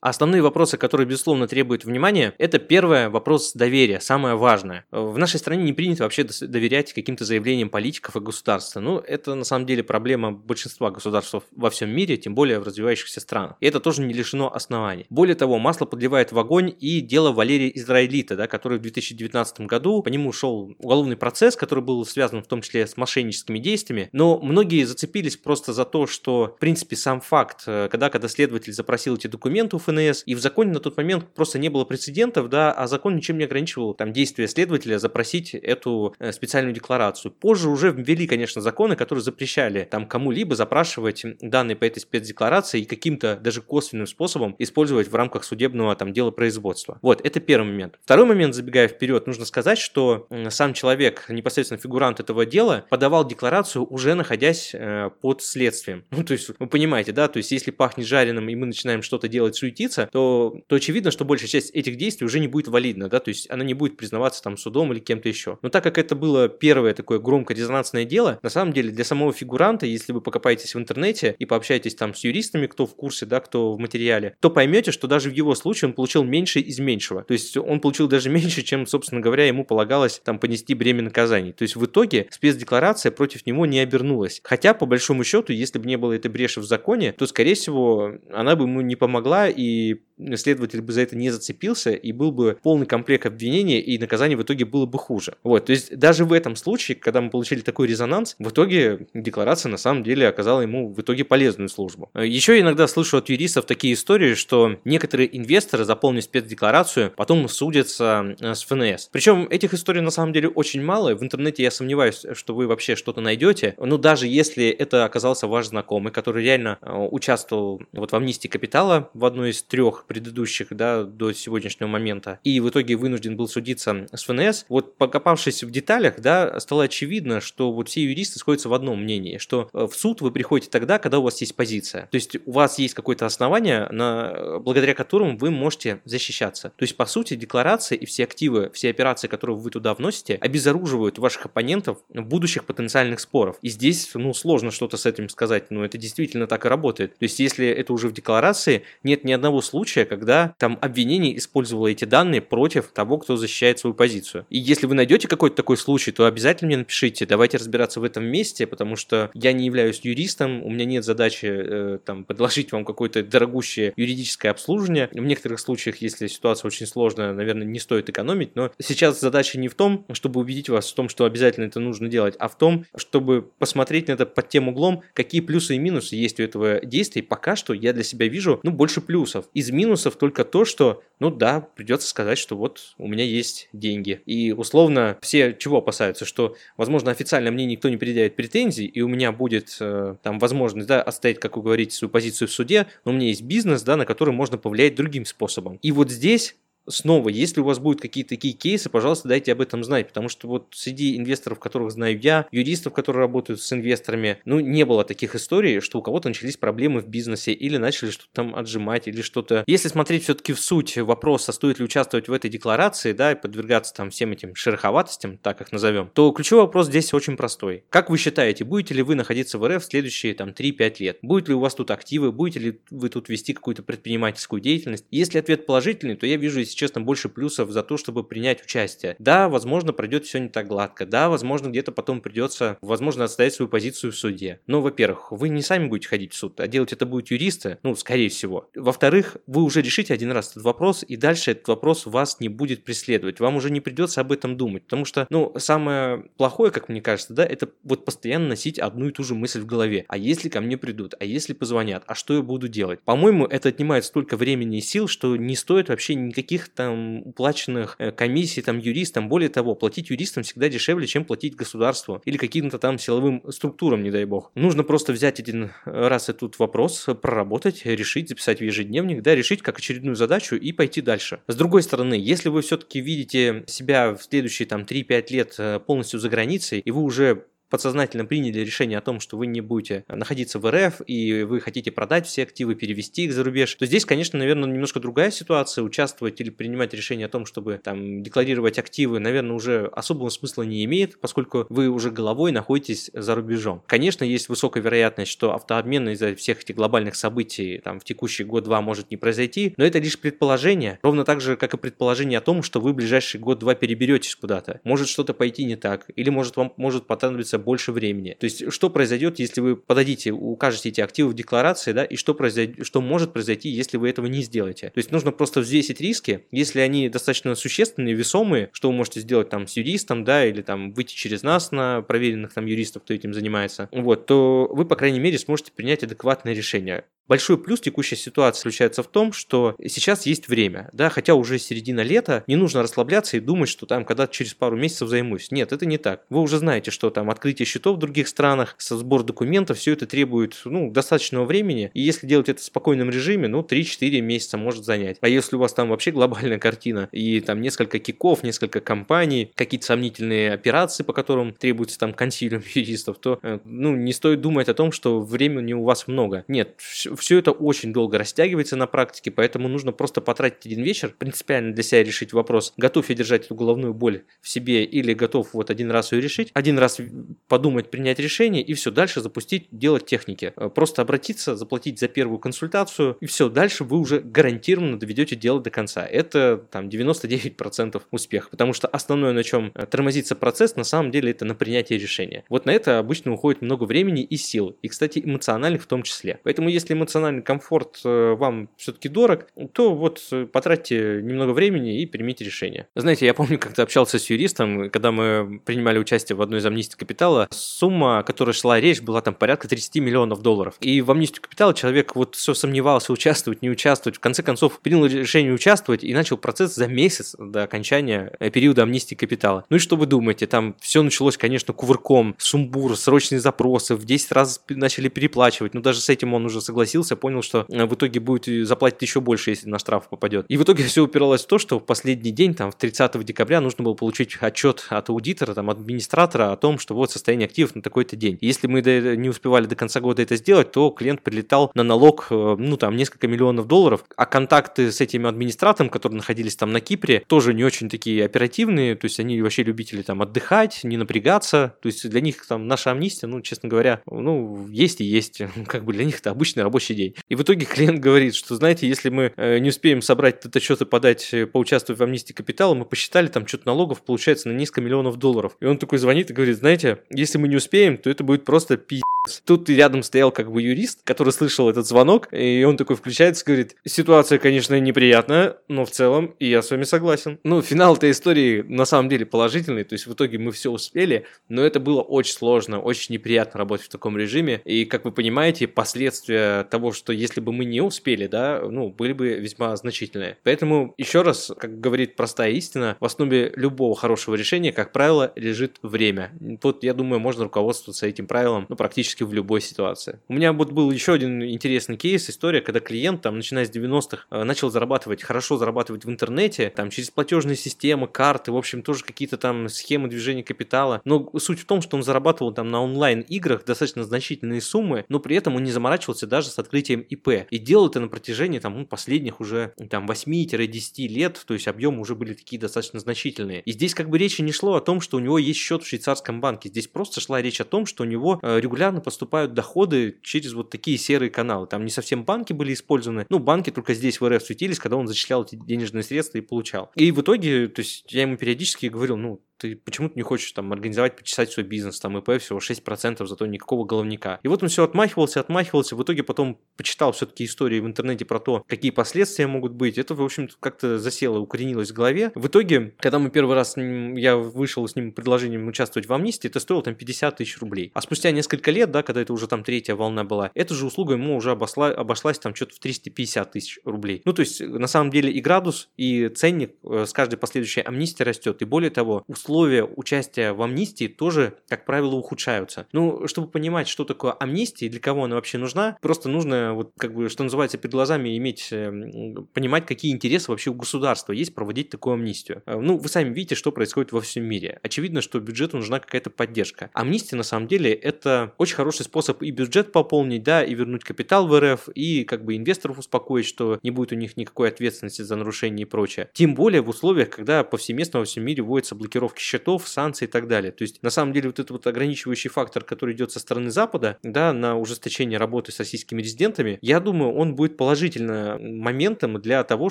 Основные 0.00 0.40
вопросы, 0.40 0.78
которые, 0.78 1.06
безусловно, 1.06 1.46
требуют 1.46 1.84
внимания, 1.84 2.34
это 2.38 2.58
первое, 2.58 3.10
вопрос 3.10 3.52
доверия, 3.52 4.00
самое 4.00 4.34
важное. 4.34 4.86
В 4.90 5.18
нашей 5.18 5.38
стране 5.38 5.62
не 5.62 5.74
принято 5.74 6.04
вообще 6.04 6.24
доверять 6.24 6.94
каким-то 6.94 7.26
заявлениям 7.26 7.68
политиков 7.68 8.16
и 8.16 8.20
государства. 8.20 8.80
Ну, 8.80 8.98
это 8.98 9.34
на 9.34 9.44
самом 9.44 9.66
деле 9.66 9.82
проблема 9.82 10.32
большинства 10.32 10.90
государств 10.90 11.34
во 11.54 11.68
всем 11.68 11.90
мире, 11.90 12.16
тем 12.16 12.34
более 12.34 12.60
в 12.60 12.62
развивающихся 12.62 13.20
странах. 13.20 13.56
И 13.60 13.66
это 13.66 13.78
тоже 13.78 14.00
не 14.00 14.14
лишено 14.14 14.50
оснований. 14.54 15.04
Более 15.10 15.34
того, 15.34 15.58
масло 15.58 15.84
подливает 15.84 16.32
в 16.32 16.38
огонь 16.38 16.74
и 16.80 17.02
дело 17.02 17.32
Валерия 17.32 17.70
Израилита, 17.74 18.36
да, 18.36 18.46
который 18.46 18.78
в 18.78 18.82
2019 18.82 19.60
году, 19.60 20.02
по 20.02 20.08
нему 20.08 20.32
шел 20.32 20.74
уголовный 20.78 21.18
процесс, 21.18 21.56
который 21.56 21.84
был 21.84 22.06
связан 22.06 22.42
в 22.42 22.46
том 22.46 22.62
числе 22.62 22.86
с 22.86 22.96
мошенническими 22.96 23.58
действиями, 23.58 24.08
но 24.12 24.38
многие 24.38 24.84
зацепились 24.84 25.36
просто 25.36 25.74
за 25.74 25.84
то, 25.84 26.06
что, 26.06 26.54
в 26.56 26.58
принципе, 26.58 26.96
сам 26.96 27.20
факт, 27.20 27.64
э, 27.66 27.88
когда, 27.90 28.08
когда 28.08 28.28
следователь 28.28 28.72
запросил 28.72 29.16
эти 29.16 29.26
документы 29.26 29.76
ФНС, 29.90 30.22
и 30.26 30.34
в 30.34 30.40
законе 30.40 30.72
на 30.72 30.80
тот 30.80 30.96
момент 30.96 31.26
просто 31.34 31.58
не 31.58 31.68
было 31.68 31.84
прецедентов, 31.84 32.48
да, 32.48 32.72
а 32.72 32.86
закон 32.86 33.16
ничем 33.16 33.38
не 33.38 33.44
ограничивал 33.44 33.94
там 33.94 34.12
действия 34.12 34.48
следователя 34.48 34.98
запросить 34.98 35.54
эту 35.54 36.14
э, 36.18 36.32
специальную 36.32 36.74
декларацию. 36.74 37.32
Позже 37.32 37.68
уже 37.68 37.92
ввели, 37.92 38.26
конечно, 38.26 38.60
законы, 38.60 38.96
которые 38.96 39.22
запрещали 39.22 39.84
там 39.90 40.06
кому-либо 40.06 40.54
запрашивать 40.54 41.24
данные 41.40 41.76
по 41.76 41.84
этой 41.84 42.00
спецдекларации 42.00 42.80
и 42.80 42.84
каким-то 42.84 43.36
даже 43.36 43.62
косвенным 43.62 44.06
способом 44.06 44.56
использовать 44.58 45.08
в 45.08 45.14
рамках 45.14 45.44
судебного 45.44 45.94
там 45.96 46.12
дела 46.12 46.30
производства. 46.30 46.98
Вот, 47.02 47.20
это 47.24 47.40
первый 47.40 47.66
момент. 47.66 47.98
Второй 48.02 48.26
момент, 48.26 48.54
забегая 48.54 48.88
вперед, 48.88 49.26
нужно 49.26 49.44
сказать, 49.44 49.78
что 49.78 50.28
сам 50.50 50.74
человек, 50.74 51.26
непосредственно 51.28 51.80
фигурант 51.80 52.20
этого 52.20 52.46
дела, 52.46 52.84
подавал 52.88 53.26
декларацию 53.26 53.84
уже 53.84 54.14
находясь 54.14 54.70
э, 54.74 55.10
под 55.20 55.42
следствием. 55.42 56.04
Ну, 56.20 56.24
то 56.26 56.34
есть, 56.34 56.50
вы 56.58 56.66
понимаете, 56.66 57.12
да, 57.12 57.28
то 57.28 57.38
есть, 57.38 57.50
если 57.50 57.70
пахнет 57.70 58.06
жареным, 58.06 58.50
и 58.50 58.54
мы 58.54 58.66
начинаем 58.66 59.00
что-то 59.00 59.26
делать, 59.26 59.56
суетиться, 59.56 59.79
то, 59.88 60.56
то 60.66 60.76
очевидно, 60.76 61.10
что 61.10 61.24
большая 61.24 61.48
часть 61.48 61.70
этих 61.70 61.96
действий 61.96 62.24
уже 62.24 62.40
не 62.40 62.48
будет 62.48 62.68
валидна, 62.68 63.08
да, 63.08 63.20
то 63.20 63.28
есть 63.28 63.50
она 63.50 63.64
не 63.64 63.74
будет 63.74 63.96
признаваться 63.96 64.42
там 64.42 64.56
судом 64.56 64.92
или 64.92 65.00
кем-то 65.00 65.28
еще. 65.28 65.58
Но 65.62 65.68
так 65.68 65.82
как 65.82 65.98
это 65.98 66.14
было 66.14 66.48
первое 66.48 66.94
такое 66.94 67.18
громко 67.18 67.54
резонансное 67.54 68.04
дело, 68.04 68.38
на 68.42 68.50
самом 68.50 68.72
деле 68.72 68.90
для 68.90 69.04
самого 69.04 69.32
фигуранта, 69.32 69.86
если 69.86 70.12
вы 70.12 70.20
покопаетесь 70.20 70.74
в 70.74 70.78
интернете 70.78 71.34
и 71.38 71.44
пообщаетесь 71.44 71.94
там 71.94 72.14
с 72.14 72.24
юристами, 72.24 72.66
кто 72.66 72.86
в 72.86 72.94
курсе, 72.94 73.26
да, 73.26 73.40
кто 73.40 73.72
в 73.72 73.78
материале, 73.78 74.36
то 74.40 74.50
поймете, 74.50 74.92
что 74.92 75.06
даже 75.06 75.30
в 75.30 75.32
его 75.32 75.54
случае 75.54 75.88
он 75.88 75.94
получил 75.94 76.24
меньше 76.24 76.60
из 76.60 76.78
меньшего. 76.78 77.24
То 77.24 77.32
есть 77.32 77.56
он 77.56 77.80
получил 77.80 78.08
даже 78.08 78.30
меньше, 78.30 78.62
чем, 78.62 78.86
собственно 78.86 79.20
говоря, 79.20 79.46
ему 79.46 79.64
полагалось 79.64 80.20
там 80.24 80.38
понести 80.38 80.74
бремя 80.74 81.02
наказаний. 81.02 81.52
То 81.52 81.62
есть 81.62 81.76
в 81.76 81.84
итоге 81.84 82.26
спецдекларация 82.30 83.12
против 83.12 83.46
него 83.46 83.66
не 83.66 83.80
обернулась. 83.80 84.40
Хотя, 84.44 84.74
по 84.74 84.86
большому 84.86 85.24
счету, 85.24 85.52
если 85.52 85.78
бы 85.78 85.86
не 85.86 85.96
было 85.96 86.12
этой 86.12 86.30
бреши 86.30 86.60
в 86.60 86.64
законе, 86.64 87.12
то, 87.12 87.26
скорее 87.26 87.54
всего, 87.54 88.12
она 88.32 88.56
бы 88.56 88.64
ему 88.64 88.80
не 88.80 88.96
помогла 88.96 89.48
и 89.48 89.69
e 89.70 90.00
следователь 90.36 90.80
бы 90.80 90.92
за 90.92 91.02
это 91.02 91.16
не 91.16 91.30
зацепился, 91.30 91.90
и 91.90 92.12
был 92.12 92.32
бы 92.32 92.58
полный 92.62 92.86
комплект 92.86 93.26
обвинения, 93.26 93.80
и 93.80 93.98
наказание 93.98 94.36
в 94.36 94.42
итоге 94.42 94.64
было 94.64 94.86
бы 94.86 94.98
хуже. 94.98 95.34
Вот, 95.42 95.66
то 95.66 95.72
есть 95.72 95.96
даже 95.96 96.24
в 96.24 96.32
этом 96.32 96.56
случае, 96.56 96.96
когда 96.96 97.20
мы 97.20 97.30
получили 97.30 97.60
такой 97.60 97.88
резонанс, 97.88 98.36
в 98.38 98.48
итоге 98.48 99.06
декларация 99.14 99.70
на 99.70 99.76
самом 99.76 100.02
деле 100.02 100.28
оказала 100.28 100.60
ему 100.60 100.92
в 100.92 101.00
итоге 101.00 101.24
полезную 101.24 101.68
службу. 101.68 102.10
Еще 102.14 102.60
иногда 102.60 102.86
слышу 102.86 103.18
от 103.18 103.28
юристов 103.28 103.66
такие 103.66 103.94
истории, 103.94 104.34
что 104.34 104.78
некоторые 104.84 105.36
инвесторы, 105.36 105.84
заполнив 105.84 106.24
спецдекларацию, 106.24 107.12
потом 107.16 107.48
судятся 107.48 108.36
э, 108.40 108.54
с 108.54 108.62
ФНС. 108.64 109.08
Причем 109.12 109.46
этих 109.50 109.74
историй 109.74 110.00
на 110.00 110.10
самом 110.10 110.32
деле 110.32 110.48
очень 110.48 110.82
мало. 110.82 111.14
В 111.14 111.22
интернете 111.22 111.62
я 111.62 111.70
сомневаюсь, 111.70 112.24
что 112.32 112.54
вы 112.54 112.66
вообще 112.66 112.96
что-то 112.96 113.20
найдете. 113.20 113.74
Но 113.78 113.98
даже 113.98 114.26
если 114.26 114.68
это 114.68 115.04
оказался 115.04 115.46
ваш 115.46 115.68
знакомый, 115.68 116.12
который 116.12 116.44
реально 116.44 116.78
э, 116.80 116.92
участвовал 116.92 117.82
вот 117.92 118.12
в 118.12 118.16
амнистии 118.16 118.48
капитала 118.48 119.10
в 119.14 119.24
одной 119.24 119.50
из 119.50 119.62
трех 119.62 120.04
предыдущих, 120.10 120.66
да, 120.70 121.04
до 121.04 121.32
сегодняшнего 121.32 121.88
момента, 121.88 122.40
и 122.42 122.58
в 122.58 122.68
итоге 122.68 122.96
вынужден 122.96 123.36
был 123.36 123.46
судиться 123.46 124.08
с 124.12 124.24
ФНС, 124.24 124.64
вот 124.68 124.96
покопавшись 124.96 125.62
в 125.62 125.70
деталях, 125.70 126.18
да, 126.18 126.58
стало 126.58 126.82
очевидно, 126.82 127.40
что 127.40 127.70
вот 127.70 127.88
все 127.88 128.02
юристы 128.02 128.40
сходятся 128.40 128.68
в 128.68 128.74
одном 128.74 129.04
мнении, 129.04 129.38
что 129.38 129.70
э, 129.72 129.86
в 129.86 129.94
суд 129.94 130.20
вы 130.20 130.32
приходите 130.32 130.68
тогда, 130.68 130.98
когда 130.98 131.20
у 131.20 131.22
вас 131.22 131.40
есть 131.40 131.54
позиция. 131.54 132.08
То 132.10 132.16
есть 132.16 132.36
у 132.44 132.50
вас 132.50 132.80
есть 132.80 132.94
какое-то 132.94 133.24
основание, 133.24 133.86
на, 133.92 134.58
благодаря 134.58 134.94
которому 134.94 135.38
вы 135.38 135.52
можете 135.52 136.00
защищаться. 136.04 136.72
То 136.76 136.82
есть, 136.82 136.96
по 136.96 137.06
сути, 137.06 137.34
декларация 137.34 137.96
и 137.96 138.04
все 138.04 138.24
активы, 138.24 138.72
все 138.74 138.90
операции, 138.90 139.28
которые 139.28 139.56
вы 139.56 139.70
туда 139.70 139.94
вносите, 139.94 140.38
обезоруживают 140.40 141.18
ваших 141.18 141.46
оппонентов 141.46 141.98
будущих 142.08 142.64
потенциальных 142.64 143.20
споров. 143.20 143.58
И 143.62 143.68
здесь, 143.68 144.10
ну, 144.14 144.34
сложно 144.34 144.72
что-то 144.72 144.96
с 144.96 145.06
этим 145.06 145.28
сказать, 145.28 145.70
но 145.70 145.84
это 145.84 145.98
действительно 145.98 146.48
так 146.48 146.66
и 146.66 146.68
работает. 146.68 147.16
То 147.16 147.22
есть, 147.22 147.38
если 147.38 147.68
это 147.68 147.92
уже 147.92 148.08
в 148.08 148.12
декларации, 148.12 148.82
нет 149.04 149.22
ни 149.22 149.30
одного 149.30 149.60
случая, 149.60 149.99
случая, 150.00 150.04
когда 150.04 150.54
там 150.58 150.78
обвинение 150.80 151.36
использовало 151.36 151.88
эти 151.88 152.04
данные 152.04 152.40
против 152.40 152.88
того, 152.88 153.18
кто 153.18 153.36
защищает 153.36 153.78
свою 153.78 153.94
позицию. 153.94 154.46
И 154.50 154.58
если 154.58 154.86
вы 154.86 154.94
найдете 154.94 155.28
какой-то 155.28 155.56
такой 155.56 155.76
случай, 155.76 156.12
то 156.12 156.26
обязательно 156.26 156.68
мне 156.68 156.76
напишите, 156.78 157.26
давайте 157.26 157.58
разбираться 157.58 158.00
в 158.00 158.04
этом 158.04 158.24
месте, 158.24 158.66
потому 158.66 158.96
что 158.96 159.30
я 159.34 159.52
не 159.52 159.66
являюсь 159.66 160.00
юристом, 160.02 160.62
у 160.62 160.70
меня 160.70 160.84
нет 160.84 161.04
задачи 161.04 161.46
э, 161.46 161.98
там 162.04 162.24
предложить 162.28 162.72
вам 162.72 162.84
какое-то 162.84 163.22
дорогущее 163.22 163.92
юридическое 163.96 164.52
обслуживание. 164.52 165.08
В 165.12 165.18
некоторых 165.18 165.60
случаях, 165.60 166.02
если 166.02 166.26
ситуация 166.26 166.68
очень 166.68 166.86
сложная, 166.86 167.32
наверное, 167.32 167.66
не 167.66 167.78
стоит 167.78 168.08
экономить, 168.08 168.56
но 168.56 168.70
сейчас 168.80 169.20
задача 169.20 169.58
не 169.58 169.68
в 169.68 169.74
том, 169.74 170.04
чтобы 170.12 170.40
убедить 170.40 170.68
вас 170.68 170.90
в 170.90 170.94
том, 170.94 171.08
что 171.08 171.24
обязательно 171.24 171.66
это 171.66 171.80
нужно 171.80 172.08
делать, 172.08 172.34
а 172.38 172.48
в 172.48 172.56
том, 172.56 172.84
чтобы 172.96 173.42
посмотреть 173.58 174.08
на 174.08 174.12
это 174.12 174.26
под 174.26 174.48
тем 174.48 174.68
углом, 174.68 175.02
какие 175.14 175.40
плюсы 175.40 175.76
и 175.76 175.78
минусы 175.78 176.16
есть 176.16 176.40
у 176.40 176.42
этого 176.42 176.80
действия. 176.84 177.22
пока 177.22 177.56
что 177.56 177.74
я 177.74 177.92
для 177.92 178.02
себя 178.02 178.28
вижу, 178.28 178.60
ну, 178.62 178.70
больше 178.70 179.00
плюсов. 179.00 179.46
Из 179.54 179.70
минусов 179.70 179.89
минусов 179.90 180.14
только 180.16 180.44
то, 180.44 180.64
что, 180.64 181.02
ну 181.18 181.30
да, 181.30 181.60
придется 181.60 182.06
сказать, 182.06 182.38
что 182.38 182.56
вот 182.56 182.94
у 182.96 183.08
меня 183.08 183.24
есть 183.24 183.68
деньги. 183.72 184.22
И 184.24 184.52
условно 184.52 185.18
все 185.20 185.52
чего 185.58 185.78
опасаются, 185.78 186.24
что, 186.24 186.54
возможно, 186.76 187.10
официально 187.10 187.50
мне 187.50 187.66
никто 187.66 187.88
не 187.88 187.96
предъявит 187.96 188.36
претензий, 188.36 188.86
и 188.86 189.00
у 189.00 189.08
меня 189.08 189.32
будет 189.32 189.76
э, 189.80 190.14
там 190.22 190.38
возможность, 190.38 190.86
да, 190.86 191.02
оставить, 191.02 191.40
как 191.40 191.56
вы 191.56 191.64
говорите, 191.64 191.96
свою 191.96 192.10
позицию 192.10 192.46
в 192.46 192.52
суде, 192.52 192.86
но 193.04 193.10
у 193.10 193.14
меня 193.14 193.26
есть 193.26 193.42
бизнес, 193.42 193.82
да, 193.82 193.96
на 193.96 194.06
который 194.06 194.32
можно 194.32 194.58
повлиять 194.58 194.94
другим 194.94 195.24
способом. 195.24 195.80
И 195.82 195.90
вот 195.90 196.08
здесь 196.10 196.56
снова, 196.88 197.28
если 197.28 197.60
у 197.60 197.64
вас 197.64 197.78
будут 197.78 198.00
какие-то 198.00 198.30
такие 198.30 198.54
кейсы, 198.54 198.88
пожалуйста, 198.88 199.28
дайте 199.28 199.52
об 199.52 199.60
этом 199.60 199.84
знать, 199.84 200.08
потому 200.08 200.28
что 200.28 200.48
вот 200.48 200.68
среди 200.72 201.16
инвесторов, 201.16 201.58
которых 201.58 201.90
знаю 201.90 202.18
я, 202.20 202.46
юристов, 202.52 202.92
которые 202.92 203.20
работают 203.20 203.62
с 203.62 203.72
инвесторами, 203.72 204.38
ну, 204.44 204.60
не 204.60 204.84
было 204.84 205.04
таких 205.04 205.34
историй, 205.34 205.80
что 205.80 205.98
у 205.98 206.02
кого-то 206.02 206.28
начались 206.28 206.56
проблемы 206.56 207.00
в 207.00 207.08
бизнесе 207.08 207.52
или 207.52 207.76
начали 207.76 208.10
что-то 208.10 208.30
там 208.32 208.54
отжимать 208.54 209.08
или 209.08 209.22
что-то. 209.22 209.64
Если 209.66 209.88
смотреть 209.88 210.24
все-таки 210.24 210.52
в 210.52 210.60
суть 210.60 210.96
вопроса, 210.96 211.52
стоит 211.52 211.78
ли 211.78 211.84
участвовать 211.84 212.28
в 212.28 212.32
этой 212.32 212.50
декларации, 212.50 213.12
да, 213.12 213.32
и 213.32 213.34
подвергаться 213.34 213.94
там 213.94 214.10
всем 214.10 214.32
этим 214.32 214.54
шероховатостям, 214.54 215.38
так 215.38 215.60
их 215.60 215.72
назовем, 215.72 216.10
то 216.12 216.30
ключевой 216.32 216.64
вопрос 216.64 216.86
здесь 216.86 217.12
очень 217.14 217.36
простой. 217.36 217.84
Как 217.90 218.10
вы 218.10 218.18
считаете, 218.18 218.64
будете 218.64 218.94
ли 218.94 219.02
вы 219.02 219.14
находиться 219.14 219.58
в 219.58 219.68
РФ 219.68 219.82
в 219.82 219.86
следующие 219.86 220.34
там 220.34 220.50
3-5 220.50 220.96
лет? 221.00 221.18
Будет 221.22 221.48
ли 221.48 221.54
у 221.54 221.60
вас 221.60 221.74
тут 221.74 221.90
активы? 221.90 222.32
Будете 222.32 222.60
ли 222.60 222.80
вы 222.90 223.08
тут 223.08 223.28
вести 223.28 223.52
какую-то 223.52 223.82
предпринимательскую 223.82 224.60
деятельность? 224.60 225.04
Если 225.10 225.38
ответ 225.38 225.66
положительный, 225.66 226.16
то 226.16 226.26
я 226.26 226.36
вижу 226.36 226.62
если 226.70 226.78
честно, 226.78 227.00
больше 227.00 227.28
плюсов 227.28 227.70
за 227.70 227.82
то, 227.82 227.96
чтобы 227.96 228.24
принять 228.24 228.62
участие. 228.62 229.16
Да, 229.18 229.48
возможно, 229.48 229.92
пройдет 229.92 230.24
все 230.24 230.38
не 230.38 230.48
так 230.48 230.68
гладко. 230.68 231.04
Да, 231.04 231.28
возможно, 231.28 231.68
где-то 231.68 231.92
потом 231.92 232.20
придется, 232.20 232.78
возможно, 232.80 233.24
отстоять 233.24 233.54
свою 233.54 233.68
позицию 233.68 234.12
в 234.12 234.16
суде. 234.16 234.60
Но, 234.66 234.80
во-первых, 234.80 235.32
вы 235.32 235.48
не 235.48 235.62
сами 235.62 235.86
будете 235.88 236.08
ходить 236.08 236.32
в 236.32 236.36
суд, 236.36 236.60
а 236.60 236.68
делать 236.68 236.92
это 236.92 237.06
будут 237.06 237.30
юристы, 237.30 237.78
ну, 237.82 237.94
скорее 237.94 238.28
всего. 238.28 238.70
Во-вторых, 238.74 239.36
вы 239.46 239.62
уже 239.62 239.82
решите 239.82 240.14
один 240.14 240.30
раз 240.32 240.52
этот 240.52 240.62
вопрос, 240.62 241.04
и 241.06 241.16
дальше 241.16 241.52
этот 241.52 241.68
вопрос 241.68 242.06
вас 242.06 242.38
не 242.40 242.48
будет 242.48 242.84
преследовать. 242.84 243.40
Вам 243.40 243.56
уже 243.56 243.70
не 243.70 243.80
придется 243.80 244.20
об 244.20 244.32
этом 244.32 244.56
думать, 244.56 244.84
потому 244.84 245.04
что, 245.04 245.26
ну, 245.30 245.52
самое 245.58 246.24
плохое, 246.36 246.70
как 246.70 246.88
мне 246.88 247.02
кажется, 247.02 247.34
да, 247.34 247.44
это 247.44 247.68
вот 247.82 248.04
постоянно 248.04 248.48
носить 248.48 248.78
одну 248.78 249.08
и 249.08 249.12
ту 249.12 249.24
же 249.24 249.34
мысль 249.34 249.60
в 249.60 249.66
голове. 249.66 250.04
А 250.08 250.16
если 250.16 250.48
ко 250.48 250.60
мне 250.60 250.76
придут? 250.76 251.14
А 251.18 251.24
если 251.24 251.52
позвонят? 251.52 252.04
А 252.06 252.14
что 252.14 252.34
я 252.34 252.42
буду 252.42 252.68
делать? 252.68 253.00
По-моему, 253.04 253.46
это 253.46 253.70
отнимает 253.70 254.04
столько 254.04 254.36
времени 254.36 254.78
и 254.78 254.82
сил, 254.82 255.08
что 255.08 255.36
не 255.36 255.56
стоит 255.56 255.88
вообще 255.88 256.14
никаких 256.14 256.59
там 256.68 257.22
уплаченных 257.26 257.96
э, 257.98 258.10
комиссий 258.12 258.62
там 258.62 258.78
юристам. 258.78 259.28
Более 259.28 259.48
того, 259.48 259.74
платить 259.74 260.10
юристам 260.10 260.42
всегда 260.42 260.68
дешевле, 260.68 261.06
чем 261.06 261.24
платить 261.24 261.56
государству 261.56 262.22
или 262.24 262.36
каким-то 262.36 262.78
там 262.78 262.98
силовым 262.98 263.42
структурам, 263.50 264.02
не 264.02 264.10
дай 264.10 264.24
бог. 264.24 264.50
Нужно 264.54 264.84
просто 264.84 265.12
взять 265.12 265.40
один 265.40 265.72
раз 265.84 266.28
этот 266.28 266.58
вопрос, 266.58 267.06
проработать, 267.20 267.84
решить, 267.84 268.28
записать 268.28 268.60
в 268.60 268.64
ежедневник, 268.64 269.22
да, 269.22 269.34
решить 269.34 269.62
как 269.62 269.78
очередную 269.78 270.16
задачу 270.16 270.56
и 270.56 270.72
пойти 270.72 271.00
дальше. 271.00 271.40
С 271.46 271.56
другой 271.56 271.82
стороны, 271.82 272.14
если 272.14 272.48
вы 272.48 272.62
все-таки 272.62 273.00
видите 273.00 273.64
себя 273.66 274.14
в 274.14 274.22
следующие 274.22 274.66
там 274.66 274.82
3-5 274.82 275.32
лет 275.32 275.54
э, 275.58 275.80
полностью 275.80 276.20
за 276.20 276.28
границей, 276.28 276.80
и 276.80 276.90
вы 276.90 277.02
уже 277.02 277.44
подсознательно 277.70 278.24
приняли 278.24 278.60
решение 278.60 278.98
о 278.98 279.00
том, 279.00 279.20
что 279.20 279.36
вы 279.36 279.46
не 279.46 279.60
будете 279.60 280.04
находиться 280.08 280.58
в 280.58 280.70
РФ 280.70 281.00
и 281.06 281.44
вы 281.44 281.60
хотите 281.60 281.90
продать 281.90 282.26
все 282.26 282.42
активы, 282.42 282.74
перевести 282.74 283.24
их 283.24 283.32
за 283.32 283.44
рубеж, 283.44 283.74
то 283.74 283.86
здесь, 283.86 284.04
конечно, 284.04 284.38
наверное, 284.38 284.68
немножко 284.68 285.00
другая 285.00 285.30
ситуация. 285.30 285.82
Участвовать 285.82 286.40
или 286.40 286.50
принимать 286.50 286.92
решение 286.94 287.26
о 287.26 287.28
том, 287.28 287.46
чтобы 287.46 287.80
там 287.82 288.22
декларировать 288.22 288.78
активы, 288.78 289.18
наверное, 289.18 289.54
уже 289.54 289.86
особого 289.86 290.28
смысла 290.28 290.62
не 290.62 290.84
имеет, 290.84 291.20
поскольку 291.20 291.66
вы 291.68 291.88
уже 291.88 292.10
головой 292.10 292.52
находитесь 292.52 293.10
за 293.14 293.34
рубежом. 293.34 293.82
Конечно, 293.86 294.24
есть 294.24 294.48
высокая 294.48 294.82
вероятность, 294.82 295.30
что 295.30 295.54
автообмен 295.54 296.08
из-за 296.10 296.34
всех 296.34 296.62
этих 296.62 296.74
глобальных 296.74 297.14
событий 297.14 297.78
там 297.78 298.00
в 298.00 298.04
текущий 298.04 298.44
год-два 298.44 298.80
может 298.80 299.10
не 299.10 299.16
произойти, 299.16 299.74
но 299.76 299.84
это 299.84 299.98
лишь 299.98 300.18
предположение, 300.18 300.98
ровно 301.02 301.24
так 301.24 301.40
же, 301.40 301.56
как 301.56 301.74
и 301.74 301.78
предположение 301.78 302.38
о 302.38 302.42
том, 302.42 302.62
что 302.62 302.80
вы 302.80 302.92
в 302.92 302.96
ближайший 302.96 303.38
год-два 303.38 303.74
переберетесь 303.74 304.34
куда-то. 304.34 304.80
Может 304.84 305.08
что-то 305.08 305.34
пойти 305.34 305.64
не 305.64 305.76
так, 305.76 306.06
или 306.16 306.30
может 306.30 306.56
вам 306.56 306.72
может 306.76 307.06
понадобиться 307.06 307.59
больше 307.60 307.92
времени. 307.92 308.36
То 308.38 308.44
есть, 308.44 308.72
что 308.72 308.90
произойдет, 308.90 309.38
если 309.38 309.60
вы 309.60 309.76
подадите, 309.76 310.32
укажете 310.32 310.88
эти 310.88 311.00
активы 311.00 311.30
в 311.30 311.34
декларации, 311.34 311.92
да, 311.92 312.04
и 312.04 312.16
что, 312.16 312.34
произойдет, 312.34 312.86
что 312.86 313.00
может 313.00 313.32
произойти, 313.32 313.68
если 313.68 313.96
вы 313.96 314.08
этого 314.08 314.26
не 314.26 314.42
сделаете. 314.42 314.90
То 314.90 314.98
есть, 314.98 315.10
нужно 315.10 315.32
просто 315.32 315.60
взвесить 315.60 316.00
риски, 316.00 316.46
если 316.50 316.80
они 316.80 317.08
достаточно 317.08 317.54
существенные, 317.54 318.14
весомые, 318.14 318.70
что 318.72 318.88
вы 318.88 318.94
можете 318.94 319.20
сделать 319.20 319.48
там 319.48 319.66
с 319.66 319.76
юристом, 319.76 320.24
да, 320.24 320.44
или 320.44 320.62
там 320.62 320.92
выйти 320.92 321.14
через 321.14 321.42
нас 321.42 321.70
на 321.70 322.02
проверенных 322.02 322.52
там 322.52 322.66
юристов, 322.66 323.02
кто 323.02 323.14
этим 323.14 323.34
занимается, 323.34 323.88
вот, 323.92 324.26
то 324.26 324.68
вы, 324.70 324.84
по 324.84 324.96
крайней 324.96 325.20
мере, 325.20 325.38
сможете 325.38 325.72
принять 325.72 326.02
адекватное 326.02 326.54
решение. 326.54 327.04
Большой 327.30 327.58
плюс 327.58 327.80
текущей 327.80 328.16
ситуации 328.16 328.58
заключается 328.58 329.04
в 329.04 329.06
том, 329.06 329.32
что 329.32 329.76
сейчас 329.86 330.26
есть 330.26 330.48
время, 330.48 330.90
да, 330.92 331.10
хотя 331.10 331.34
уже 331.34 331.60
середина 331.60 332.00
лета, 332.00 332.42
не 332.48 332.56
нужно 332.56 332.82
расслабляться 332.82 333.36
и 333.36 333.40
думать, 333.40 333.68
что 333.68 333.86
там 333.86 334.04
когда-то 334.04 334.34
через 334.34 334.52
пару 334.54 334.76
месяцев 334.76 335.08
займусь. 335.08 335.52
Нет, 335.52 335.70
это 335.70 335.86
не 335.86 335.96
так. 335.96 336.24
Вы 336.28 336.40
уже 336.40 336.58
знаете, 336.58 336.90
что 336.90 337.08
там 337.10 337.30
открытие 337.30 337.66
счетов 337.66 337.98
в 337.98 337.98
других 338.00 338.26
странах, 338.26 338.74
сбор 338.80 339.22
документов, 339.22 339.78
все 339.78 339.92
это 339.92 340.08
требует, 340.08 340.60
ну, 340.64 340.90
достаточного 340.90 341.44
времени, 341.44 341.92
и 341.94 342.00
если 342.00 342.26
делать 342.26 342.48
это 342.48 342.60
в 342.60 342.64
спокойном 342.64 343.10
режиме, 343.10 343.46
ну, 343.46 343.60
3-4 343.60 344.20
месяца 344.20 344.58
может 344.58 344.84
занять. 344.84 345.18
А 345.20 345.28
если 345.28 345.54
у 345.54 345.60
вас 345.60 345.72
там 345.72 345.90
вообще 345.90 346.10
глобальная 346.10 346.58
картина, 346.58 347.08
и 347.12 347.38
там 347.38 347.60
несколько 347.60 348.00
киков, 348.00 348.42
несколько 348.42 348.80
компаний, 348.80 349.52
какие-то 349.54 349.86
сомнительные 349.86 350.52
операции, 350.52 351.04
по 351.04 351.12
которым 351.12 351.52
требуется 351.52 351.96
там 351.96 352.12
консилиум 352.12 352.64
юристов, 352.74 353.18
то, 353.18 353.38
э, 353.44 353.60
ну, 353.64 353.94
не 353.94 354.12
стоит 354.12 354.40
думать 354.40 354.68
о 354.68 354.74
том, 354.74 354.90
что 354.90 355.20
времени 355.20 355.74
у 355.74 355.84
вас 355.84 356.08
много. 356.08 356.44
Нет, 356.48 356.74
все 357.20 357.38
это 357.38 357.52
очень 357.52 357.92
долго 357.92 358.18
растягивается 358.18 358.76
на 358.76 358.86
практике, 358.86 359.30
поэтому 359.30 359.68
нужно 359.68 359.92
просто 359.92 360.20
потратить 360.20 360.66
один 360.66 360.82
вечер, 360.82 361.14
принципиально 361.16 361.72
для 361.72 361.82
себя 361.82 362.02
решить 362.02 362.32
вопрос, 362.32 362.72
готов 362.76 363.08
я 363.08 363.14
держать 363.14 363.46
эту 363.46 363.54
головную 363.54 363.94
боль 363.94 364.24
в 364.40 364.48
себе 364.48 364.84
или 364.84 365.14
готов 365.14 365.54
вот 365.54 365.70
один 365.70 365.90
раз 365.90 366.12
ее 366.12 366.20
решить, 366.20 366.50
один 366.54 366.78
раз 366.78 367.00
подумать, 367.48 367.90
принять 367.90 368.18
решение 368.18 368.62
и 368.62 368.74
все, 368.74 368.90
дальше 368.90 369.20
запустить, 369.20 369.68
делать 369.70 370.06
техники. 370.06 370.52
Э, 370.56 370.68
просто 370.68 371.02
обратиться, 371.02 371.56
заплатить 371.56 371.98
за 371.98 372.08
первую 372.08 372.38
консультацию 372.38 373.16
и 373.20 373.26
все, 373.26 373.48
дальше 373.48 373.84
вы 373.84 373.98
уже 373.98 374.20
гарантированно 374.20 374.98
доведете 374.98 375.36
дело 375.36 375.60
до 375.60 375.70
конца. 375.70 376.06
Это 376.06 376.64
там 376.70 376.88
99% 376.88 378.02
успеха, 378.10 378.48
потому 378.50 378.72
что 378.72 378.88
основное, 378.88 379.32
на 379.32 379.44
чем 379.44 379.72
э, 379.74 379.86
тормозится 379.86 380.34
процесс, 380.36 380.76
на 380.76 380.84
самом 380.84 381.10
деле 381.10 381.30
это 381.30 381.44
на 381.44 381.54
принятие 381.54 381.98
решения. 381.98 382.44
Вот 382.48 382.66
на 382.66 382.70
это 382.70 382.98
обычно 382.98 383.32
уходит 383.32 383.62
много 383.62 383.84
времени 383.84 384.22
и 384.22 384.36
сил, 384.36 384.76
и, 384.82 384.88
кстати, 384.88 385.20
эмоциональных 385.22 385.82
в 385.82 385.86
том 385.86 386.02
числе. 386.02 386.40
Поэтому 386.42 386.68
если 386.68 386.94
эмоционально 386.94 387.09
эмоциональный 387.10 387.42
комфорт 387.42 388.00
э, 388.04 388.34
вам 388.38 388.68
все-таки 388.76 389.08
дорог, 389.08 389.46
то 389.72 389.94
вот 389.94 390.20
э, 390.30 390.46
потратьте 390.46 391.20
немного 391.22 391.50
времени 391.50 392.00
и 392.00 392.06
примите 392.06 392.44
решение. 392.44 392.86
Знаете, 392.94 393.26
я 393.26 393.34
помню, 393.34 393.58
как-то 393.58 393.82
общался 393.82 394.18
с 394.18 394.30
юристом, 394.30 394.90
когда 394.90 395.10
мы 395.10 395.60
принимали 395.64 395.98
участие 395.98 396.36
в 396.36 396.42
одной 396.42 396.60
из 396.60 396.66
амнистий 396.66 396.96
капитала, 396.96 397.48
сумма, 397.50 398.20
о 398.20 398.22
которой 398.22 398.52
шла 398.52 398.80
речь, 398.80 399.00
была 399.00 399.20
там 399.20 399.34
порядка 399.34 399.68
30 399.68 399.96
миллионов 399.96 400.42
долларов. 400.42 400.76
И 400.80 401.00
в 401.00 401.10
амнистию 401.10 401.42
капитала 401.42 401.74
человек 401.74 402.14
вот 402.14 402.36
все 402.36 402.54
сомневался, 402.54 403.12
участвовать, 403.12 403.62
не 403.62 403.70
участвовать. 403.70 404.16
В 404.16 404.20
конце 404.20 404.42
концов, 404.42 404.80
принял 404.80 405.04
решение 405.04 405.52
участвовать 405.52 406.04
и 406.04 406.14
начал 406.14 406.36
процесс 406.36 406.74
за 406.74 406.86
месяц 406.86 407.34
до 407.38 407.64
окончания 407.64 408.32
э, 408.38 408.50
периода 408.50 408.82
амнистии 408.82 409.14
капитала. 409.16 409.64
Ну 409.68 409.76
и 409.76 409.80
что 409.80 409.96
вы 409.96 410.06
думаете, 410.06 410.46
там 410.46 410.76
все 410.80 411.02
началось, 411.02 411.36
конечно, 411.36 411.74
кувырком, 411.74 412.36
сумбур, 412.38 412.96
срочные 412.96 413.40
запросы, 413.40 413.94
в 413.96 414.04
10 414.04 414.32
раз 414.32 414.62
начали 414.68 415.08
переплачивать, 415.08 415.74
но 415.74 415.80
даже 415.80 416.00
с 416.00 416.08
этим 416.08 416.34
он 416.34 416.46
уже 416.46 416.60
согласился, 416.60 416.99
согласился, 417.02 417.16
понял, 417.16 417.42
что 417.42 417.66
э, 417.68 417.84
в 417.84 417.94
итоге 417.94 418.20
будет 418.20 418.66
заплатить 418.66 419.02
еще 419.02 419.20
больше, 419.20 419.50
если 419.50 419.68
на 419.68 419.78
штраф 419.78 420.08
попадет. 420.08 420.46
И 420.48 420.56
в 420.56 420.62
итоге 420.62 420.84
все 420.88 421.02
упиралось 421.02 421.42
в 421.42 421.46
то, 421.46 421.58
что 421.58 421.78
в 421.78 421.84
последний 421.84 422.30
день, 422.30 422.54
там, 422.54 422.70
в 422.70 422.76
30 422.76 423.24
декабря, 423.24 423.60
нужно 423.60 423.84
было 423.84 423.94
получить 423.94 424.36
отчет 424.40 424.86
от 424.90 425.08
аудитора, 425.08 425.54
там, 425.54 425.70
администратора 425.70 426.52
о 426.52 426.56
том, 426.56 426.78
что 426.78 426.94
вот 426.94 427.10
состояние 427.10 427.46
активов 427.46 427.74
на 427.74 427.82
такой-то 427.82 428.16
день. 428.16 428.38
Если 428.40 428.66
мы 428.66 428.80
не 429.16 429.28
успевали 429.28 429.66
до 429.66 429.76
конца 429.76 430.00
года 430.00 430.22
это 430.22 430.36
сделать, 430.36 430.72
то 430.72 430.90
клиент 430.90 431.22
прилетал 431.22 431.70
на 431.74 431.82
налог, 431.82 432.26
э, 432.30 432.56
ну, 432.58 432.76
там, 432.76 432.96
несколько 432.96 433.28
миллионов 433.28 433.66
долларов, 433.66 434.04
а 434.16 434.26
контакты 434.26 434.92
с 434.92 435.00
этим 435.00 435.26
администратором, 435.26 435.90
которые 435.90 436.18
находились 436.18 436.56
там 436.56 436.72
на 436.72 436.80
Кипре, 436.80 437.22
тоже 437.26 437.54
не 437.54 437.64
очень 437.64 437.88
такие 437.88 438.24
оперативные, 438.24 438.94
то 438.94 439.06
есть 439.06 439.20
они 439.20 439.40
вообще 439.42 439.62
любители 439.62 440.02
там 440.02 440.22
отдыхать, 440.22 440.80
не 440.84 440.96
напрягаться, 440.96 441.74
то 441.80 441.86
есть 441.86 442.08
для 442.08 442.20
них 442.20 442.46
там 442.46 442.66
наша 442.66 442.90
амнистия, 442.90 443.26
ну, 443.26 443.40
честно 443.40 443.68
говоря, 443.68 444.02
ну, 444.06 444.68
есть 444.68 445.00
и 445.00 445.04
есть, 445.04 445.42
как 445.66 445.84
бы 445.84 445.92
для 445.92 446.04
них 446.04 446.20
это 446.20 446.30
обычный 446.30 446.62
рабочий 446.62 446.79
день. 446.80 447.14
И 447.28 447.34
в 447.34 447.42
итоге 447.42 447.66
клиент 447.70 448.00
говорит, 448.00 448.34
что, 448.34 448.54
знаете, 448.56 448.88
если 448.88 449.08
мы 449.08 449.32
э, 449.36 449.58
не 449.58 449.70
успеем 449.70 450.02
собрать 450.02 450.40
этот 450.40 450.56
отчет 450.56 450.80
и 450.80 450.84
подать, 450.84 451.28
э, 451.32 451.46
поучаствовать 451.46 451.98
в 451.98 452.02
амнистии 452.02 452.32
капитала, 452.32 452.74
мы 452.74 452.84
посчитали, 452.84 453.28
там 453.28 453.46
что-то 453.46 453.66
налогов 453.66 454.02
получается 454.02 454.48
на 454.48 454.52
несколько 454.52 454.80
миллионов 454.80 455.16
долларов. 455.16 455.56
И 455.60 455.66
он 455.66 455.78
такой 455.78 455.98
звонит 455.98 456.30
и 456.30 456.34
говорит, 456.34 456.56
знаете, 456.56 456.98
если 457.10 457.38
мы 457.38 457.48
не 457.48 457.56
успеем, 457.56 457.96
то 457.96 458.10
это 458.10 458.24
будет 458.24 458.44
просто 458.44 458.76
пи***. 458.76 459.02
Тут 459.44 459.68
рядом 459.68 460.02
стоял 460.02 460.32
как 460.32 460.50
бы 460.50 460.62
юрист, 460.62 461.00
который 461.04 461.32
слышал 461.32 461.68
этот 461.68 461.86
звонок, 461.86 462.28
и 462.32 462.64
он 462.64 462.78
такой 462.78 462.96
включается 462.96 463.44
говорит, 463.44 463.76
ситуация, 463.84 464.38
конечно, 464.38 464.78
неприятная, 464.80 465.58
но 465.68 465.84
в 465.84 465.90
целом 465.90 466.34
я 466.40 466.62
с 466.62 466.70
вами 466.70 466.84
согласен. 466.84 467.38
Ну, 467.44 467.60
финал 467.60 467.96
этой 467.96 468.12
истории 468.12 468.62
на 468.62 468.86
самом 468.86 469.10
деле 469.10 469.26
положительный, 469.26 469.84
то 469.84 469.92
есть 469.92 470.06
в 470.06 470.14
итоге 470.14 470.38
мы 470.38 470.52
все 470.52 470.70
успели, 470.70 471.26
но 471.50 471.62
это 471.62 471.80
было 471.80 472.00
очень 472.00 472.32
сложно, 472.32 472.80
очень 472.80 473.14
неприятно 473.14 473.58
работать 473.58 473.86
в 473.86 473.90
таком 473.90 474.16
режиме, 474.16 474.62
и, 474.64 474.86
как 474.86 475.04
вы 475.04 475.12
понимаете, 475.12 475.68
последствия 475.68 476.64
того, 476.64 476.92
что 476.92 477.12
если 477.12 477.40
бы 477.40 477.52
мы 477.52 477.66
не 477.66 477.82
успели, 477.82 478.26
да, 478.26 478.62
ну, 478.62 478.88
были 478.88 479.12
бы 479.12 479.34
весьма 479.34 479.76
значительные. 479.76 480.38
Поэтому, 480.44 480.94
еще 480.96 481.20
раз, 481.20 481.52
как 481.58 481.78
говорит 481.78 482.16
простая 482.16 482.52
истина, 482.52 482.96
в 483.00 483.04
основе 483.04 483.52
любого 483.54 483.94
хорошего 483.94 484.34
решения, 484.34 484.72
как 484.72 484.92
правило, 484.92 485.32
лежит 485.36 485.76
время. 485.82 486.32
Тут, 486.62 486.84
я 486.84 486.94
думаю, 486.94 487.20
можно 487.20 487.44
руководствоваться 487.44 488.06
этим 488.06 488.26
правилом, 488.26 488.64
ну, 488.70 488.76
практически 488.76 489.09
практически 489.10 489.22
в 489.24 489.34
любой 489.34 489.60
ситуации. 489.60 490.20
У 490.28 490.34
меня 490.34 490.52
вот 490.52 490.72
был 490.72 490.90
еще 490.90 491.12
один 491.12 491.42
интересный 491.42 491.96
кейс, 491.96 492.30
история, 492.30 492.60
когда 492.60 492.80
клиент, 492.80 493.22
там, 493.22 493.36
начиная 493.36 493.64
с 493.64 493.70
90-х, 493.70 494.26
э, 494.30 494.44
начал 494.44 494.70
зарабатывать, 494.70 495.22
хорошо 495.22 495.56
зарабатывать 495.56 496.04
в 496.04 496.10
интернете, 496.10 496.72
там, 496.74 496.90
через 496.90 497.10
платежные 497.10 497.56
системы, 497.56 498.06
карты, 498.06 498.52
в 498.52 498.56
общем, 498.56 498.82
тоже 498.82 499.04
какие-то 499.04 499.36
там 499.36 499.68
схемы 499.68 500.08
движения 500.08 500.42
капитала. 500.42 501.00
Но 501.04 501.30
суть 501.38 501.60
в 501.60 501.64
том, 501.64 501.82
что 501.82 501.96
он 501.96 502.02
зарабатывал 502.02 502.52
там 502.52 502.70
на 502.70 502.82
онлайн-играх 502.82 503.64
достаточно 503.64 504.04
значительные 504.04 504.60
суммы, 504.60 505.04
но 505.08 505.18
при 505.18 505.36
этом 505.36 505.56
он 505.56 505.64
не 505.64 505.72
заморачивался 505.72 506.26
даже 506.26 506.48
с 506.48 506.58
открытием 506.58 507.00
ИП. 507.00 507.46
И 507.50 507.58
делал 507.58 507.88
это 507.88 508.00
на 508.00 508.08
протяжении 508.08 508.58
там, 508.58 508.78
ну, 508.78 508.86
последних 508.86 509.40
уже 509.40 509.72
там 509.90 510.06
8-10 510.06 511.08
лет, 511.08 511.42
то 511.46 511.54
есть 511.54 511.68
объемы 511.68 512.00
уже 512.00 512.14
были 512.14 512.34
такие 512.34 512.60
достаточно 512.60 513.00
значительные. 513.00 513.62
И 513.62 513.72
здесь 513.72 513.94
как 513.94 514.08
бы 514.08 514.18
речи 514.18 514.42
не 514.42 514.52
шло 514.52 514.74
о 514.74 514.80
том, 514.80 515.00
что 515.00 515.16
у 515.16 515.20
него 515.20 515.38
есть 515.38 515.58
счет 515.58 515.82
в 515.82 515.86
швейцарском 515.86 516.40
банке. 516.40 516.68
Здесь 516.68 516.86
просто 516.86 517.20
шла 517.20 517.42
речь 517.42 517.60
о 517.60 517.64
том, 517.64 517.86
что 517.86 518.04
у 518.04 518.06
него 518.06 518.38
э, 518.42 518.60
регулярно 518.60 518.99
регулярно 519.00 519.10
поступают 519.10 519.54
доходы 519.54 520.18
через 520.22 520.52
вот 520.52 520.70
такие 520.70 520.98
серые 520.98 521.30
каналы. 521.30 521.66
Там 521.66 521.84
не 521.84 521.90
совсем 521.90 522.24
банки 522.24 522.52
были 522.52 522.72
использованы, 522.72 523.26
ну, 523.28 523.38
банки 523.38 523.70
только 523.70 523.94
здесь 523.94 524.20
в 524.20 524.28
РФ 524.28 524.42
светились, 524.42 524.78
когда 524.78 524.96
он 524.96 525.06
зачислял 525.06 525.44
эти 525.44 525.56
денежные 525.56 526.02
средства 526.02 526.38
и 526.38 526.42
получал. 526.42 526.90
И 526.96 527.12
в 527.12 527.20
итоге, 527.20 527.68
то 527.68 527.80
есть 527.80 528.12
я 528.12 528.22
ему 528.22 528.36
периодически 528.36 528.86
говорил, 528.86 529.16
ну, 529.16 529.40
ты 529.60 529.76
почему-то 529.76 530.14
не 530.16 530.22
хочешь 530.22 530.50
там 530.52 530.72
организовать, 530.72 531.16
почесать 531.16 531.52
свой 531.52 531.66
бизнес, 531.66 532.00
там 532.00 532.16
ИП 532.16 532.40
всего 532.40 532.58
6%, 532.58 533.26
зато 533.26 533.46
никакого 533.46 533.84
головника. 533.84 534.40
И 534.42 534.48
вот 534.48 534.62
он 534.62 534.70
все 534.70 534.84
отмахивался, 534.84 535.40
отмахивался, 535.40 535.96
в 535.96 536.02
итоге 536.02 536.22
потом 536.22 536.58
почитал 536.76 537.12
все-таки 537.12 537.44
истории 537.44 537.80
в 537.80 537.86
интернете 537.86 538.24
про 538.24 538.40
то, 538.40 538.64
какие 538.66 538.90
последствия 538.90 539.46
могут 539.46 539.72
быть. 539.72 539.98
Это, 539.98 540.14
в 540.14 540.22
общем-то, 540.22 540.54
как-то 540.60 540.98
засело, 540.98 541.38
укоренилось 541.38 541.90
в 541.90 541.94
голове. 541.94 542.32
В 542.34 542.46
итоге, 542.46 542.94
когда 542.98 543.18
мы 543.18 543.30
первый 543.30 543.54
раз, 543.54 543.76
я 543.76 544.36
вышел 544.36 544.88
с 544.88 544.96
ним 544.96 545.12
предложением 545.12 545.68
участвовать 545.68 546.08
в 546.08 546.12
амнистии, 546.12 546.48
это 546.48 546.58
стоило 546.58 546.82
там 546.82 546.94
50 546.94 547.36
тысяч 547.36 547.58
рублей. 547.58 547.90
А 547.94 548.00
спустя 548.00 548.30
несколько 548.30 548.70
лет, 548.70 548.90
да, 548.90 549.02
когда 549.02 549.20
это 549.20 549.34
уже 549.34 549.46
там 549.46 549.62
третья 549.62 549.94
волна 549.94 550.24
была, 550.24 550.50
эта 550.54 550.74
же 550.74 550.86
услуга 550.86 551.14
ему 551.14 551.36
уже 551.36 551.50
обошла, 551.50 551.88
обошлась 551.88 552.38
там 552.38 552.54
что-то 552.54 552.76
в 552.76 552.78
350 552.78 553.52
тысяч 553.52 553.78
рублей. 553.84 554.22
Ну, 554.24 554.32
то 554.32 554.40
есть, 554.40 554.60
на 554.60 554.86
самом 554.86 555.10
деле, 555.10 555.30
и 555.30 555.40
градус, 555.40 555.90
и 555.98 556.28
ценник 556.28 556.74
э, 556.82 557.04
с 557.06 557.12
каждой 557.12 557.36
последующей 557.36 557.82
амнистии 557.82 558.22
растет. 558.22 558.62
И 558.62 558.64
более 558.64 558.90
того, 558.90 559.24
услуги 559.26 559.49
условия 559.50 559.82
участия 559.84 560.52
в 560.52 560.62
амнистии 560.62 561.08
тоже, 561.08 561.54
как 561.68 561.84
правило, 561.84 562.14
ухудшаются. 562.14 562.86
Ну, 562.92 563.26
чтобы 563.26 563.48
понимать, 563.48 563.88
что 563.88 564.04
такое 564.04 564.32
амнистия 564.32 564.86
и 564.86 564.88
для 564.88 565.00
кого 565.00 565.24
она 565.24 565.34
вообще 565.34 565.58
нужна, 565.58 565.98
просто 566.00 566.28
нужно, 566.28 566.74
вот 566.74 566.92
как 566.96 567.14
бы, 567.14 567.28
что 567.28 567.42
называется, 567.42 567.76
перед 567.76 567.92
глазами 567.92 568.36
иметь, 568.38 568.68
эм, 568.70 569.48
понимать, 569.52 569.86
какие 569.86 570.12
интересы 570.12 570.50
вообще 570.52 570.70
у 570.70 570.74
государства 570.74 571.32
есть 571.32 571.54
проводить 571.54 571.90
такую 571.90 572.14
амнистию. 572.14 572.62
Э, 572.66 572.78
ну, 572.78 572.96
вы 572.96 573.08
сами 573.08 573.34
видите, 573.34 573.56
что 573.56 573.72
происходит 573.72 574.12
во 574.12 574.20
всем 574.20 574.44
мире. 574.44 574.78
Очевидно, 574.82 575.20
что 575.20 575.40
бюджету 575.40 575.78
нужна 575.78 575.98
какая-то 575.98 576.30
поддержка. 576.30 576.90
Амнистия, 576.92 577.36
на 577.36 577.42
самом 577.42 577.66
деле, 577.66 577.92
это 577.92 578.54
очень 578.58 578.76
хороший 578.76 579.04
способ 579.04 579.42
и 579.42 579.50
бюджет 579.50 579.90
пополнить, 579.90 580.44
да, 580.44 580.62
и 580.62 580.74
вернуть 580.74 581.02
капитал 581.02 581.48
в 581.48 581.58
РФ, 581.58 581.88
и 581.88 582.24
как 582.24 582.44
бы 582.44 582.56
инвесторов 582.56 582.98
успокоить, 582.98 583.46
что 583.46 583.80
не 583.82 583.90
будет 583.90 584.12
у 584.12 584.14
них 584.14 584.36
никакой 584.36 584.68
ответственности 584.68 585.22
за 585.22 585.34
нарушение 585.34 585.86
и 585.86 585.90
прочее. 585.90 586.30
Тем 586.34 586.54
более 586.54 586.82
в 586.82 586.88
условиях, 586.88 587.30
когда 587.30 587.64
повсеместно 587.64 588.20
во 588.20 588.24
всем 588.24 588.44
мире 588.44 588.62
вводятся 588.62 588.94
блокировки 588.94 589.10
блокировки 589.10 589.39
счетов, 589.40 589.88
санкций 589.88 590.26
и 590.26 590.30
так 590.30 590.48
далее. 590.48 590.72
То 590.72 590.82
есть, 590.82 591.02
на 591.02 591.10
самом 591.10 591.32
деле, 591.32 591.48
вот 591.48 591.58
этот 591.58 591.70
вот 591.70 591.86
ограничивающий 591.86 592.50
фактор, 592.50 592.84
который 592.84 593.14
идет 593.14 593.32
со 593.32 593.40
стороны 593.40 593.70
Запада, 593.70 594.18
да, 594.22 594.52
на 594.52 594.76
ужесточение 594.78 595.38
работы 595.38 595.72
с 595.72 595.78
российскими 595.78 596.22
резидентами, 596.22 596.78
я 596.82 597.00
думаю, 597.00 597.32
он 597.32 597.56
будет 597.56 597.76
положительным 597.76 598.78
моментом 598.78 599.40
для 599.40 599.64
того, 599.64 599.90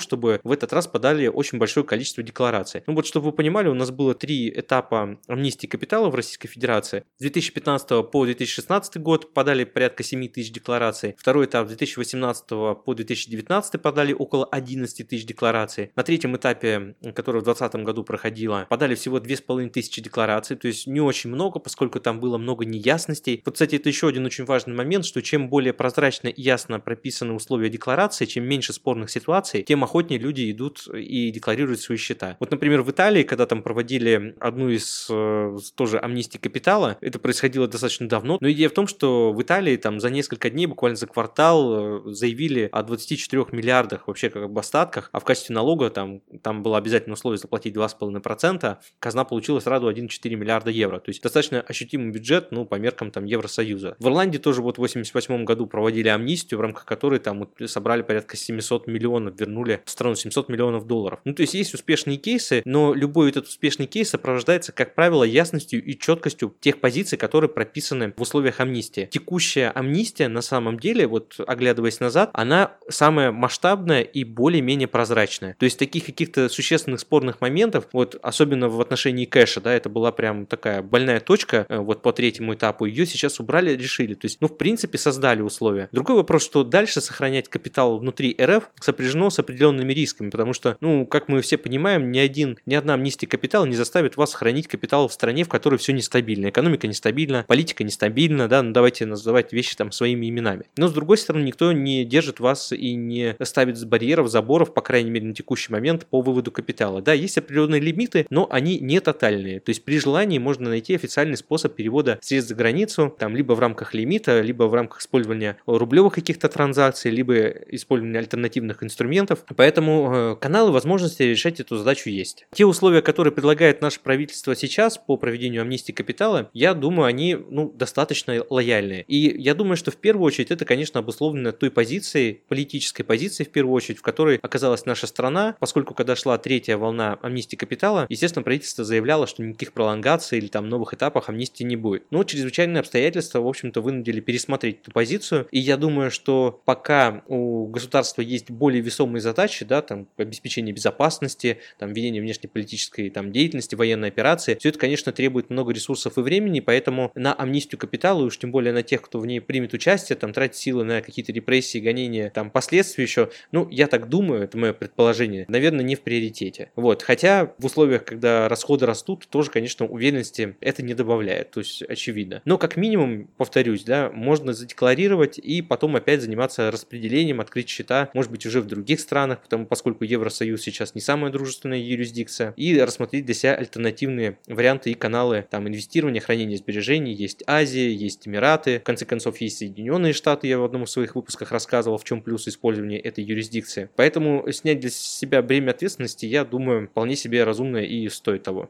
чтобы 0.00 0.40
в 0.44 0.52
этот 0.52 0.72
раз 0.72 0.86
подали 0.86 1.26
очень 1.26 1.58
большое 1.58 1.84
количество 1.84 2.22
деклараций. 2.22 2.82
Ну 2.86 2.94
вот, 2.94 3.06
чтобы 3.06 3.26
вы 3.26 3.32
понимали, 3.32 3.68
у 3.68 3.74
нас 3.74 3.90
было 3.90 4.14
три 4.14 4.48
этапа 4.50 5.18
амнистии 5.26 5.66
капитала 5.66 6.10
в 6.10 6.14
Российской 6.14 6.48
Федерации. 6.48 7.04
С 7.18 7.22
2015 7.22 8.10
по 8.10 8.24
2016 8.24 8.98
год 8.98 9.32
подали 9.34 9.64
порядка 9.64 10.02
7 10.02 10.28
тысяч 10.28 10.52
деклараций. 10.52 11.14
Второй 11.18 11.46
этап 11.46 11.66
с 11.66 11.68
2018 11.70 12.48
по 12.48 12.94
2019 12.94 13.82
подали 13.82 14.12
около 14.12 14.44
11 14.46 15.08
тысяч 15.08 15.24
деклараций. 15.26 15.92
На 15.96 16.02
третьем 16.02 16.36
этапе, 16.36 16.94
который 17.14 17.40
в 17.40 17.44
2020 17.44 17.84
году 17.84 18.04
проходило, 18.04 18.66
подали 18.68 18.94
всего 18.94 19.20
2 19.20 19.36
половиной 19.44 19.70
тысячи 19.70 20.00
деклараций, 20.00 20.56
то 20.56 20.68
есть 20.68 20.86
не 20.86 21.00
очень 21.00 21.30
много, 21.30 21.58
поскольку 21.58 22.00
там 22.00 22.20
было 22.20 22.38
много 22.38 22.64
неясностей. 22.64 23.42
Вот, 23.44 23.54
кстати, 23.54 23.76
это 23.76 23.88
еще 23.88 24.08
один 24.08 24.24
очень 24.24 24.44
важный 24.44 24.74
момент, 24.74 25.04
что 25.04 25.22
чем 25.22 25.48
более 25.48 25.72
прозрачно 25.72 26.28
и 26.28 26.42
ясно 26.42 26.80
прописаны 26.80 27.32
условия 27.32 27.68
декларации, 27.68 28.24
чем 28.24 28.44
меньше 28.44 28.72
спорных 28.72 29.10
ситуаций, 29.10 29.62
тем 29.62 29.84
охотнее 29.84 30.18
люди 30.18 30.50
идут 30.50 30.86
и 30.94 31.30
декларируют 31.30 31.80
свои 31.80 31.98
счета. 31.98 32.36
Вот, 32.40 32.50
например, 32.50 32.82
в 32.82 32.90
Италии, 32.90 33.22
когда 33.22 33.46
там 33.46 33.62
проводили 33.62 34.34
одну 34.40 34.68
из 34.68 35.06
э, 35.10 35.56
тоже 35.74 35.98
амнистий 35.98 36.38
капитала, 36.38 36.96
это 37.00 37.18
происходило 37.18 37.68
достаточно 37.68 38.08
давно, 38.08 38.38
но 38.40 38.50
идея 38.50 38.68
в 38.68 38.72
том, 38.72 38.86
что 38.86 39.32
в 39.32 39.42
Италии 39.42 39.76
там 39.76 40.00
за 40.00 40.10
несколько 40.10 40.50
дней, 40.50 40.66
буквально 40.66 40.96
за 40.96 41.06
квартал, 41.06 42.06
э, 42.08 42.12
заявили 42.12 42.68
о 42.72 42.82
24 42.82 43.46
миллиардах 43.52 44.08
вообще 44.08 44.30
как 44.30 44.50
бы 44.50 44.60
остатках, 44.60 45.10
а 45.12 45.20
в 45.20 45.24
качестве 45.24 45.54
налога 45.54 45.90
там, 45.90 46.20
там 46.42 46.62
было 46.62 46.78
обязательно 46.78 47.14
условие 47.14 47.38
заплатить 47.38 47.74
2,5%, 47.74 48.76
казна 48.98 49.19
получила 49.24 49.60
сразу 49.60 49.90
1,4 49.90 50.34
миллиарда 50.34 50.70
евро. 50.70 50.98
То 50.98 51.10
есть 51.10 51.22
достаточно 51.22 51.60
ощутимый 51.60 52.10
бюджет, 52.10 52.48
ну, 52.50 52.64
по 52.64 52.76
меркам 52.76 53.10
там 53.10 53.24
Евросоюза. 53.24 53.96
В 53.98 54.06
Ирландии 54.06 54.38
тоже 54.38 54.62
вот 54.62 54.76
в 54.76 54.78
88 54.78 55.44
году 55.44 55.66
проводили 55.66 56.08
амнистию, 56.08 56.58
в 56.58 56.60
рамках 56.60 56.84
которой 56.84 57.18
там 57.18 57.48
собрали 57.66 58.02
порядка 58.02 58.36
700 58.36 58.86
миллионов, 58.86 59.38
вернули 59.38 59.82
в 59.84 59.90
страну 59.90 60.14
700 60.14 60.48
миллионов 60.48 60.86
долларов. 60.86 61.20
Ну, 61.24 61.34
то 61.34 61.42
есть 61.42 61.54
есть 61.54 61.74
успешные 61.74 62.16
кейсы, 62.16 62.62
но 62.64 62.94
любой 62.94 63.30
этот 63.30 63.46
успешный 63.46 63.86
кейс 63.86 64.10
сопровождается, 64.10 64.72
как 64.72 64.94
правило, 64.94 65.24
ясностью 65.24 65.82
и 65.82 65.98
четкостью 65.98 66.54
тех 66.60 66.80
позиций, 66.80 67.18
которые 67.18 67.50
прописаны 67.50 68.14
в 68.16 68.20
условиях 68.20 68.60
амнистии. 68.60 69.08
Текущая 69.10 69.70
амнистия, 69.70 70.28
на 70.28 70.42
самом 70.42 70.78
деле, 70.78 71.06
вот 71.06 71.36
оглядываясь 71.46 72.00
назад, 72.00 72.30
она 72.32 72.76
самая 72.88 73.32
масштабная 73.32 74.02
и 74.02 74.24
более-менее 74.24 74.88
прозрачная. 74.88 75.56
То 75.58 75.64
есть 75.64 75.78
таких 75.78 76.06
каких-то 76.06 76.48
существенных 76.48 77.00
спорных 77.00 77.40
моментов, 77.40 77.88
вот 77.92 78.16
особенно 78.22 78.68
в 78.68 78.80
отношении 78.80 79.09
отношении 79.10 79.24
кэша, 79.24 79.60
да, 79.60 79.72
это 79.72 79.88
была 79.88 80.12
прям 80.12 80.46
такая 80.46 80.82
больная 80.82 81.20
точка 81.20 81.66
э, 81.68 81.78
вот 81.78 82.02
по 82.02 82.12
третьему 82.12 82.54
этапу, 82.54 82.84
ее 82.84 83.06
сейчас 83.06 83.40
убрали, 83.40 83.76
решили. 83.76 84.14
То 84.14 84.26
есть, 84.26 84.40
ну, 84.40 84.48
в 84.48 84.56
принципе, 84.56 84.98
создали 84.98 85.42
условия. 85.42 85.88
Другой 85.92 86.16
вопрос, 86.16 86.44
что 86.44 86.64
дальше 86.64 87.00
сохранять 87.00 87.48
капитал 87.48 87.98
внутри 87.98 88.36
РФ 88.40 88.70
сопряжено 88.80 89.30
с 89.30 89.38
определенными 89.38 89.92
рисками, 89.92 90.30
потому 90.30 90.52
что, 90.52 90.76
ну, 90.80 91.06
как 91.06 91.28
мы 91.28 91.40
все 91.40 91.58
понимаем, 91.58 92.12
ни 92.12 92.18
один, 92.18 92.58
ни 92.66 92.74
одна 92.74 92.94
амнистия 92.94 93.26
капитала 93.26 93.66
не 93.66 93.74
заставит 93.74 94.16
вас 94.16 94.34
хранить 94.34 94.68
капитал 94.68 95.08
в 95.08 95.12
стране, 95.12 95.44
в 95.44 95.48
которой 95.48 95.76
все 95.76 95.92
нестабильно. 95.92 96.48
Экономика 96.48 96.86
нестабильна, 96.86 97.44
политика 97.48 97.84
нестабильна, 97.84 98.48
да, 98.48 98.62
ну 98.62 98.72
давайте 98.72 99.06
называть 99.06 99.52
вещи 99.52 99.76
там 99.76 99.92
своими 99.92 100.28
именами. 100.28 100.64
Но 100.76 100.88
с 100.88 100.92
другой 100.92 101.18
стороны, 101.18 101.44
никто 101.44 101.72
не 101.72 102.04
держит 102.04 102.40
вас 102.40 102.72
и 102.72 102.94
не 102.94 103.36
ставит 103.42 103.84
барьеров, 103.84 104.28
заборов, 104.28 104.72
по 104.74 104.82
крайней 104.82 105.10
мере, 105.10 105.26
на 105.26 105.34
текущий 105.34 105.72
момент 105.72 106.06
по 106.06 106.20
выводу 106.20 106.52
капитала. 106.52 107.02
Да, 107.02 107.12
есть 107.12 107.38
определенные 107.38 107.80
лимиты, 107.80 108.26
но 108.30 108.46
они 108.50 108.78
не 108.78 108.99
тотальные. 109.00 109.60
То 109.60 109.70
есть 109.70 109.84
при 109.84 109.98
желании 109.98 110.38
можно 110.38 110.68
найти 110.68 110.94
официальный 110.94 111.36
способ 111.36 111.74
перевода 111.74 112.18
средств 112.22 112.50
за 112.50 112.54
границу, 112.54 113.14
там 113.18 113.36
либо 113.36 113.54
в 113.54 113.60
рамках 113.60 113.94
лимита, 113.94 114.40
либо 114.40 114.64
в 114.64 114.74
рамках 114.74 115.00
использования 115.00 115.56
рублевых 115.66 116.14
каких-то 116.14 116.48
транзакций, 116.48 117.10
либо 117.10 117.34
использования 117.68 118.18
альтернативных 118.18 118.82
инструментов. 118.82 119.44
Поэтому 119.56 120.12
э, 120.12 120.36
каналы 120.36 120.72
возможности 120.72 121.22
решать 121.22 121.60
эту 121.60 121.76
задачу 121.76 122.10
есть. 122.10 122.46
Те 122.52 122.66
условия, 122.66 123.02
которые 123.02 123.32
предлагает 123.32 123.80
наше 123.80 124.00
правительство 124.00 124.54
сейчас 124.54 124.98
по 124.98 125.16
проведению 125.16 125.62
амнистии 125.62 125.92
капитала, 125.92 126.50
я 126.52 126.74
думаю, 126.74 127.06
они 127.06 127.34
ну, 127.34 127.70
достаточно 127.70 128.44
лояльные. 128.48 129.04
И 129.08 129.40
я 129.40 129.54
думаю, 129.54 129.76
что 129.76 129.90
в 129.90 129.96
первую 129.96 130.26
очередь 130.26 130.50
это, 130.50 130.64
конечно, 130.64 131.00
обусловлено 131.00 131.52
той 131.52 131.70
позицией, 131.70 132.42
политической 132.48 133.02
позицией 133.02 133.48
в 133.48 133.52
первую 133.52 133.74
очередь, 133.74 133.98
в 133.98 134.02
которой 134.02 134.38
оказалась 134.42 134.86
наша 134.86 135.06
страна, 135.06 135.56
поскольку 135.58 135.94
когда 135.94 136.16
шла 136.16 136.38
третья 136.38 136.76
волна 136.76 137.18
амнистии 137.22 137.56
капитала, 137.56 138.06
естественно, 138.08 138.42
правительство 138.42 138.84
заявляла, 138.90 139.26
что 139.26 139.42
никаких 139.42 139.72
пролонгаций 139.72 140.38
или 140.38 140.48
там 140.48 140.68
новых 140.68 140.92
этапов 140.92 141.28
амнистии 141.28 141.64
не 141.64 141.76
будет. 141.76 142.04
Но 142.10 142.24
чрезвычайные 142.24 142.80
обстоятельства, 142.80 143.40
в 143.40 143.46
общем-то, 143.46 143.80
вынудили 143.80 144.20
пересмотреть 144.20 144.80
эту 144.82 144.92
позицию. 144.92 145.46
И 145.50 145.58
я 145.58 145.76
думаю, 145.76 146.10
что 146.10 146.60
пока 146.64 147.22
у 147.28 147.66
государства 147.68 148.20
есть 148.20 148.50
более 148.50 148.82
весомые 148.82 149.22
задачи, 149.22 149.64
да, 149.64 149.80
там, 149.80 150.08
обеспечение 150.16 150.74
безопасности, 150.74 151.58
там, 151.78 151.92
ведение 151.92 152.20
внешнеполитической 152.20 153.10
там, 153.10 153.32
деятельности, 153.32 153.74
военной 153.74 154.08
операции, 154.08 154.56
все 154.58 154.70
это, 154.70 154.78
конечно, 154.78 155.12
требует 155.12 155.50
много 155.50 155.72
ресурсов 155.72 156.18
и 156.18 156.20
времени, 156.20 156.60
поэтому 156.60 157.12
на 157.14 157.32
амнистию 157.32 157.78
капитала, 157.78 158.22
и 158.22 158.24
уж 158.24 158.38
тем 158.38 158.50
более 158.50 158.72
на 158.72 158.82
тех, 158.82 159.00
кто 159.02 159.20
в 159.20 159.26
ней 159.26 159.40
примет 159.40 159.72
участие, 159.72 160.16
там, 160.16 160.32
тратить 160.32 160.56
силы 160.56 160.84
на 160.84 161.00
какие-то 161.00 161.32
репрессии, 161.32 161.78
гонения, 161.78 162.30
там, 162.30 162.50
последствия 162.50 163.04
еще, 163.04 163.30
ну, 163.52 163.68
я 163.70 163.86
так 163.86 164.08
думаю, 164.08 164.42
это 164.42 164.58
мое 164.58 164.72
предположение, 164.72 165.44
наверное, 165.48 165.84
не 165.84 165.94
в 165.94 166.00
приоритете. 166.00 166.70
Вот, 166.74 167.02
хотя 167.02 167.54
в 167.58 167.66
условиях, 167.66 168.04
когда 168.04 168.48
расходы 168.48 168.79
растут, 168.86 169.26
тоже, 169.28 169.50
конечно, 169.50 169.86
уверенности 169.86 170.56
это 170.60 170.82
не 170.82 170.94
добавляет, 170.94 171.50
то 171.50 171.60
есть 171.60 171.82
очевидно. 171.82 172.42
Но 172.44 172.58
как 172.58 172.76
минимум, 172.76 173.28
повторюсь, 173.36 173.84
да, 173.84 174.10
можно 174.12 174.52
задекларировать 174.52 175.38
и 175.38 175.62
потом 175.62 175.96
опять 175.96 176.22
заниматься 176.22 176.70
распределением, 176.70 177.40
открыть 177.40 177.68
счета, 177.68 178.10
может 178.14 178.30
быть, 178.30 178.46
уже 178.46 178.60
в 178.60 178.66
других 178.66 179.00
странах, 179.00 179.42
потому 179.42 179.66
поскольку 179.66 180.04
Евросоюз 180.04 180.62
сейчас 180.62 180.94
не 180.94 181.00
самая 181.00 181.32
дружественная 181.32 181.78
юрисдикция, 181.78 182.54
и 182.56 182.78
рассмотреть 182.80 183.24
для 183.24 183.34
себя 183.34 183.54
альтернативные 183.54 184.38
варианты 184.46 184.90
и 184.90 184.94
каналы 184.94 185.46
там 185.50 185.68
инвестирования, 185.68 186.20
хранения 186.20 186.56
сбережений. 186.56 187.12
Есть 187.12 187.42
Азия, 187.46 187.92
есть 187.92 188.26
Эмираты, 188.26 188.80
в 188.80 188.84
конце 188.84 189.04
концов, 189.04 189.40
есть 189.40 189.58
Соединенные 189.58 190.12
Штаты, 190.12 190.46
я 190.48 190.58
в 190.58 190.64
одном 190.64 190.84
из 190.84 190.90
своих 190.90 191.14
выпусках 191.14 191.52
рассказывал, 191.52 191.98
в 191.98 192.04
чем 192.04 192.22
плюс 192.22 192.48
использования 192.48 192.98
этой 192.98 193.24
юрисдикции. 193.24 193.90
Поэтому 193.96 194.50
снять 194.52 194.80
для 194.80 194.90
себя 194.90 195.42
бремя 195.42 195.70
ответственности, 195.70 196.26
я 196.26 196.44
думаю, 196.44 196.88
вполне 196.88 197.16
себе 197.16 197.44
разумно 197.44 197.78
и 197.78 198.08
стоит 198.08 198.42
того. 198.42 198.69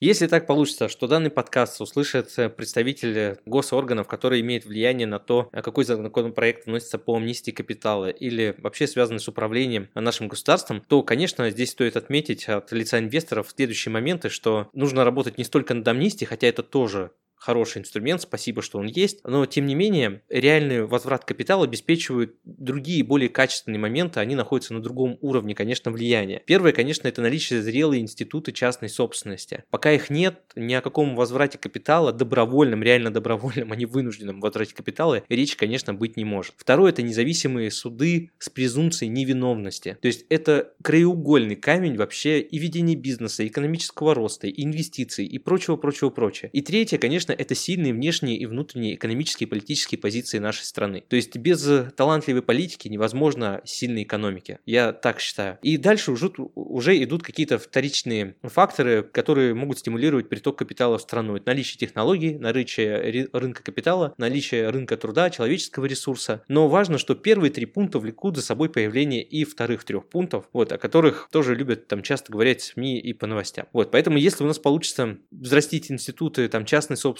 Если 0.00 0.28
так 0.28 0.46
получится, 0.46 0.88
что 0.88 1.08
данный 1.08 1.28
подкаст 1.28 1.80
услышит 1.80 2.32
представители 2.56 3.38
госорганов, 3.46 4.06
которые 4.06 4.42
имеют 4.42 4.64
влияние 4.64 5.08
на 5.08 5.18
то, 5.18 5.50
какой 5.52 5.84
законопроект 5.84 6.66
вносится 6.66 6.98
по 6.98 7.16
амнистии 7.16 7.50
капитала 7.50 8.08
или 8.08 8.54
вообще 8.58 8.86
связанный 8.86 9.18
с 9.18 9.26
управлением 9.26 9.88
нашим 9.96 10.28
государством, 10.28 10.84
то, 10.86 11.02
конечно, 11.02 11.50
здесь 11.50 11.70
стоит 11.70 11.96
отметить 11.96 12.48
от 12.48 12.70
лица 12.70 13.00
инвесторов 13.00 13.50
следующие 13.52 13.92
моменты, 13.92 14.28
что 14.28 14.68
нужно 14.72 15.04
работать 15.04 15.36
не 15.36 15.42
столько 15.42 15.74
над 15.74 15.88
амнистией, 15.88 16.28
хотя 16.28 16.46
это 16.46 16.62
тоже 16.62 17.10
хороший 17.38 17.80
инструмент, 17.80 18.22
спасибо, 18.22 18.62
что 18.62 18.78
он 18.78 18.86
есть, 18.86 19.20
но 19.24 19.46
тем 19.46 19.66
не 19.66 19.74
менее 19.74 20.22
реальный 20.28 20.84
возврат 20.84 21.24
капитала 21.24 21.64
обеспечивают 21.64 22.34
другие 22.44 23.02
более 23.04 23.28
качественные 23.28 23.78
моменты, 23.78 24.20
они 24.20 24.34
находятся 24.34 24.74
на 24.74 24.82
другом 24.82 25.18
уровне, 25.20 25.54
конечно, 25.54 25.90
влияния. 25.90 26.42
Первое, 26.46 26.72
конечно, 26.72 27.08
это 27.08 27.22
наличие 27.22 27.62
зрелой 27.62 27.98
институты 27.98 28.52
частной 28.52 28.88
собственности. 28.88 29.64
Пока 29.70 29.92
их 29.92 30.10
нет, 30.10 30.40
ни 30.56 30.74
о 30.74 30.80
каком 30.80 31.14
возврате 31.14 31.58
капитала, 31.58 32.12
добровольном, 32.12 32.82
реально 32.82 33.10
добровольном, 33.10 33.72
а 33.72 33.76
не 33.76 33.86
вынужденном 33.86 34.40
возврате 34.40 34.74
капитала, 34.74 35.22
речь, 35.28 35.56
конечно, 35.56 35.94
быть 35.94 36.16
не 36.16 36.24
может. 36.24 36.54
Второе, 36.56 36.92
это 36.92 37.02
независимые 37.02 37.70
суды 37.70 38.30
с 38.38 38.48
презумпцией 38.48 39.10
невиновности. 39.10 39.96
То 40.00 40.08
есть 40.08 40.26
это 40.28 40.72
краеугольный 40.82 41.56
камень 41.56 41.96
вообще 41.96 42.40
и 42.40 42.58
ведения 42.58 42.96
бизнеса, 42.96 43.42
и 43.42 43.48
экономического 43.48 44.14
роста, 44.14 44.46
и 44.46 44.64
инвестиций, 44.64 45.26
и 45.26 45.38
прочего, 45.38 45.76
прочего, 45.76 46.10
прочего. 46.10 46.50
И 46.52 46.62
третье, 46.62 46.98
конечно, 46.98 47.27
это 47.32 47.54
сильные 47.54 47.92
внешние 47.92 48.36
и 48.38 48.46
внутренние 48.46 48.94
экономические 48.94 49.46
и 49.46 49.50
политические 49.50 49.98
позиции 49.98 50.38
нашей 50.38 50.64
страны. 50.64 51.04
То 51.08 51.16
есть 51.16 51.36
без 51.36 51.68
талантливой 51.96 52.42
политики 52.42 52.88
невозможно 52.88 53.60
сильной 53.64 54.02
экономики. 54.02 54.58
Я 54.66 54.92
так 54.92 55.20
считаю. 55.20 55.58
И 55.62 55.76
дальше 55.76 56.12
уже, 56.12 56.30
уже 56.54 57.02
идут 57.02 57.22
какие-то 57.22 57.58
вторичные 57.58 58.36
факторы, 58.42 59.02
которые 59.02 59.54
могут 59.54 59.78
стимулировать 59.78 60.28
приток 60.28 60.58
капитала 60.58 60.98
в 60.98 61.02
страну. 61.02 61.36
Это 61.36 61.48
наличие 61.48 61.78
технологий, 61.78 62.38
наличие 62.38 63.28
рынка 63.32 63.62
капитала, 63.62 64.14
наличие 64.18 64.70
рынка 64.70 64.96
труда, 64.96 65.30
человеческого 65.30 65.86
ресурса. 65.86 66.42
Но 66.48 66.68
важно, 66.68 66.98
что 66.98 67.14
первые 67.14 67.50
три 67.50 67.66
пункта 67.66 67.98
влекут 67.98 68.36
за 68.36 68.42
собой 68.42 68.68
появление 68.70 69.22
и 69.22 69.44
вторых 69.44 69.84
трех 69.84 70.08
пунктов, 70.08 70.48
вот, 70.52 70.72
о 70.72 70.78
которых 70.78 71.28
тоже 71.30 71.54
любят 71.54 71.88
там 71.88 72.02
часто 72.02 72.32
говорить 72.32 72.62
СМИ 72.62 72.98
и 72.98 73.12
по 73.12 73.26
новостям. 73.26 73.66
Вот, 73.72 73.90
поэтому 73.90 74.18
если 74.18 74.44
у 74.44 74.46
нас 74.46 74.58
получится 74.58 75.18
взрастить 75.30 75.90
институты 75.90 76.48
там 76.48 76.64
частной 76.64 76.96
собственности, 76.96 77.17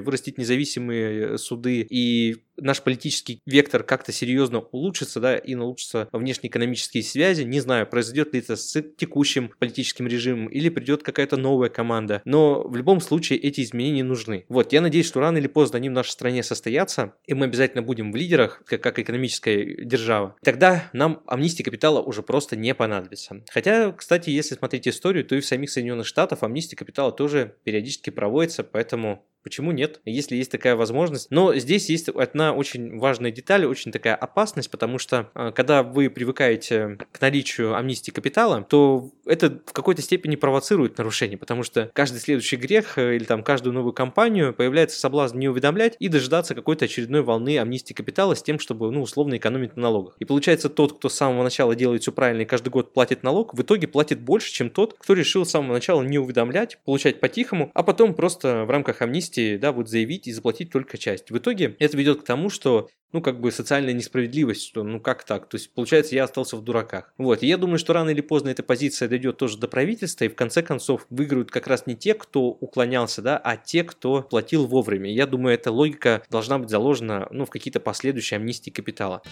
вырастить 0.00 0.38
независимые 0.38 1.38
суды 1.38 1.86
и 1.88 2.42
наш 2.56 2.82
политический 2.82 3.40
вектор 3.46 3.82
как-то 3.82 4.12
серьезно 4.12 4.60
улучшится, 4.60 5.20
да, 5.20 5.36
и 5.36 5.54
улучшится 5.54 6.08
внешнеэкономические 6.12 7.02
связи. 7.02 7.42
Не 7.42 7.60
знаю, 7.60 7.86
произойдет 7.86 8.34
ли 8.34 8.40
это 8.40 8.56
с 8.56 8.82
текущим 8.96 9.50
политическим 9.58 10.06
режимом 10.06 10.48
или 10.48 10.68
придет 10.68 11.02
какая-то 11.02 11.36
новая 11.36 11.68
команда. 11.68 12.22
Но 12.24 12.62
в 12.62 12.76
любом 12.76 13.00
случае 13.00 13.38
эти 13.38 13.60
изменения 13.62 14.04
нужны. 14.04 14.44
Вот, 14.48 14.72
я 14.72 14.80
надеюсь, 14.80 15.06
что 15.06 15.20
рано 15.20 15.38
или 15.38 15.46
поздно 15.46 15.78
они 15.78 15.88
в 15.88 15.92
нашей 15.92 16.10
стране 16.10 16.42
состоятся, 16.42 17.14
и 17.26 17.34
мы 17.34 17.46
обязательно 17.46 17.82
будем 17.82 18.12
в 18.12 18.16
лидерах, 18.16 18.62
как, 18.66 18.82
как 18.82 18.98
экономическая 18.98 19.84
держава. 19.84 20.36
Тогда 20.42 20.90
нам 20.92 21.22
амнистия 21.26 21.64
капитала 21.64 22.00
уже 22.00 22.22
просто 22.22 22.56
не 22.56 22.74
понадобится. 22.74 23.42
Хотя, 23.50 23.92
кстати, 23.92 24.30
если 24.30 24.54
смотреть 24.54 24.88
историю, 24.88 25.24
то 25.24 25.34
и 25.34 25.40
в 25.40 25.46
самих 25.46 25.70
Соединенных 25.70 26.06
Штатах 26.06 26.42
амнистия 26.42 26.76
капитала 26.76 27.12
тоже 27.12 27.56
периодически 27.64 28.10
проводится, 28.10 28.64
поэтому 28.64 29.24
Почему 29.42 29.72
нет, 29.72 30.00
если 30.04 30.36
есть 30.36 30.50
такая 30.50 30.76
возможность? 30.76 31.28
Но 31.30 31.54
здесь 31.54 31.90
есть 31.90 32.08
одна 32.08 32.52
очень 32.52 32.98
важная 32.98 33.30
деталь, 33.30 33.64
очень 33.64 33.92
такая 33.92 34.14
опасность, 34.14 34.70
потому 34.70 34.98
что 34.98 35.30
а, 35.34 35.52
когда 35.52 35.82
вы 35.82 36.10
привыкаете 36.10 36.98
к 37.10 37.20
наличию 37.20 37.74
амнистии 37.76 38.10
капитала, 38.10 38.62
то 38.62 39.10
это 39.26 39.60
в 39.66 39.72
какой-то 39.72 40.02
степени 40.02 40.36
провоцирует 40.36 40.98
нарушение, 40.98 41.38
потому 41.38 41.62
что 41.62 41.90
каждый 41.92 42.18
следующий 42.18 42.56
грех 42.56 42.98
э, 42.98 43.16
или 43.16 43.24
там 43.24 43.42
каждую 43.42 43.72
новую 43.72 43.92
компанию 43.92 44.52
появляется 44.52 44.98
соблазн 44.98 45.38
не 45.38 45.48
уведомлять 45.48 45.96
и 45.98 46.08
дожидаться 46.08 46.54
какой-то 46.54 46.84
очередной 46.84 47.22
волны 47.22 47.58
амнистии 47.58 47.94
капитала 47.94 48.34
с 48.34 48.42
тем, 48.42 48.58
чтобы, 48.58 48.90
ну, 48.90 49.02
условно 49.02 49.36
экономить 49.36 49.76
на 49.76 49.82
налогах. 49.82 50.16
И 50.18 50.24
получается, 50.24 50.68
тот, 50.68 50.98
кто 50.98 51.08
с 51.08 51.14
самого 51.14 51.42
начала 51.42 51.74
делает 51.74 52.02
все 52.02 52.12
правильно 52.12 52.42
и 52.42 52.44
каждый 52.44 52.68
год 52.68 52.92
платит 52.92 53.22
налог, 53.22 53.54
в 53.54 53.62
итоге 53.62 53.88
платит 53.88 54.20
больше, 54.20 54.52
чем 54.52 54.70
тот, 54.70 54.94
кто 54.98 55.14
решил 55.14 55.44
с 55.44 55.50
самого 55.50 55.72
начала 55.72 56.02
не 56.02 56.18
уведомлять, 56.18 56.78
получать 56.84 57.20
по-тихому, 57.20 57.70
а 57.74 57.82
потом 57.82 58.14
просто 58.14 58.64
в 58.64 58.70
рамках 58.70 59.02
амнистии 59.02 59.31
амнистии, 59.32 59.56
да, 59.56 59.72
вот 59.72 59.88
заявить 59.88 60.26
и 60.26 60.32
заплатить 60.32 60.70
только 60.70 60.98
часть. 60.98 61.30
В 61.30 61.38
итоге 61.38 61.76
это 61.78 61.96
ведет 61.96 62.22
к 62.22 62.24
тому, 62.24 62.50
что 62.50 62.88
ну, 63.12 63.20
как 63.20 63.40
бы 63.40 63.52
социальная 63.52 63.92
несправедливость, 63.92 64.66
что 64.66 64.82
ну 64.82 64.98
как 64.98 65.24
так? 65.24 65.46
То 65.48 65.56
есть, 65.56 65.74
получается, 65.74 66.14
я 66.14 66.24
остался 66.24 66.56
в 66.56 66.64
дураках. 66.64 67.12
Вот, 67.18 67.42
и 67.42 67.46
я 67.46 67.58
думаю, 67.58 67.78
что 67.78 67.92
рано 67.92 68.10
или 68.10 68.22
поздно 68.22 68.48
эта 68.48 68.62
позиция 68.62 69.08
дойдет 69.08 69.36
тоже 69.36 69.58
до 69.58 69.68
правительства, 69.68 70.24
и 70.24 70.28
в 70.28 70.34
конце 70.34 70.62
концов 70.62 71.06
выиграют 71.10 71.50
как 71.50 71.66
раз 71.66 71.86
не 71.86 71.94
те, 71.94 72.14
кто 72.14 72.42
уклонялся, 72.42 73.20
да, 73.20 73.36
а 73.36 73.56
те, 73.56 73.84
кто 73.84 74.22
платил 74.22 74.66
вовремя. 74.66 75.12
Я 75.12 75.26
думаю, 75.26 75.54
эта 75.54 75.70
логика 75.70 76.22
должна 76.30 76.58
быть 76.58 76.70
заложена, 76.70 77.28
ну, 77.30 77.44
в 77.44 77.50
какие-то 77.50 77.80
последующие 77.80 78.38
амнистии 78.38 78.70
капитала 78.70 79.22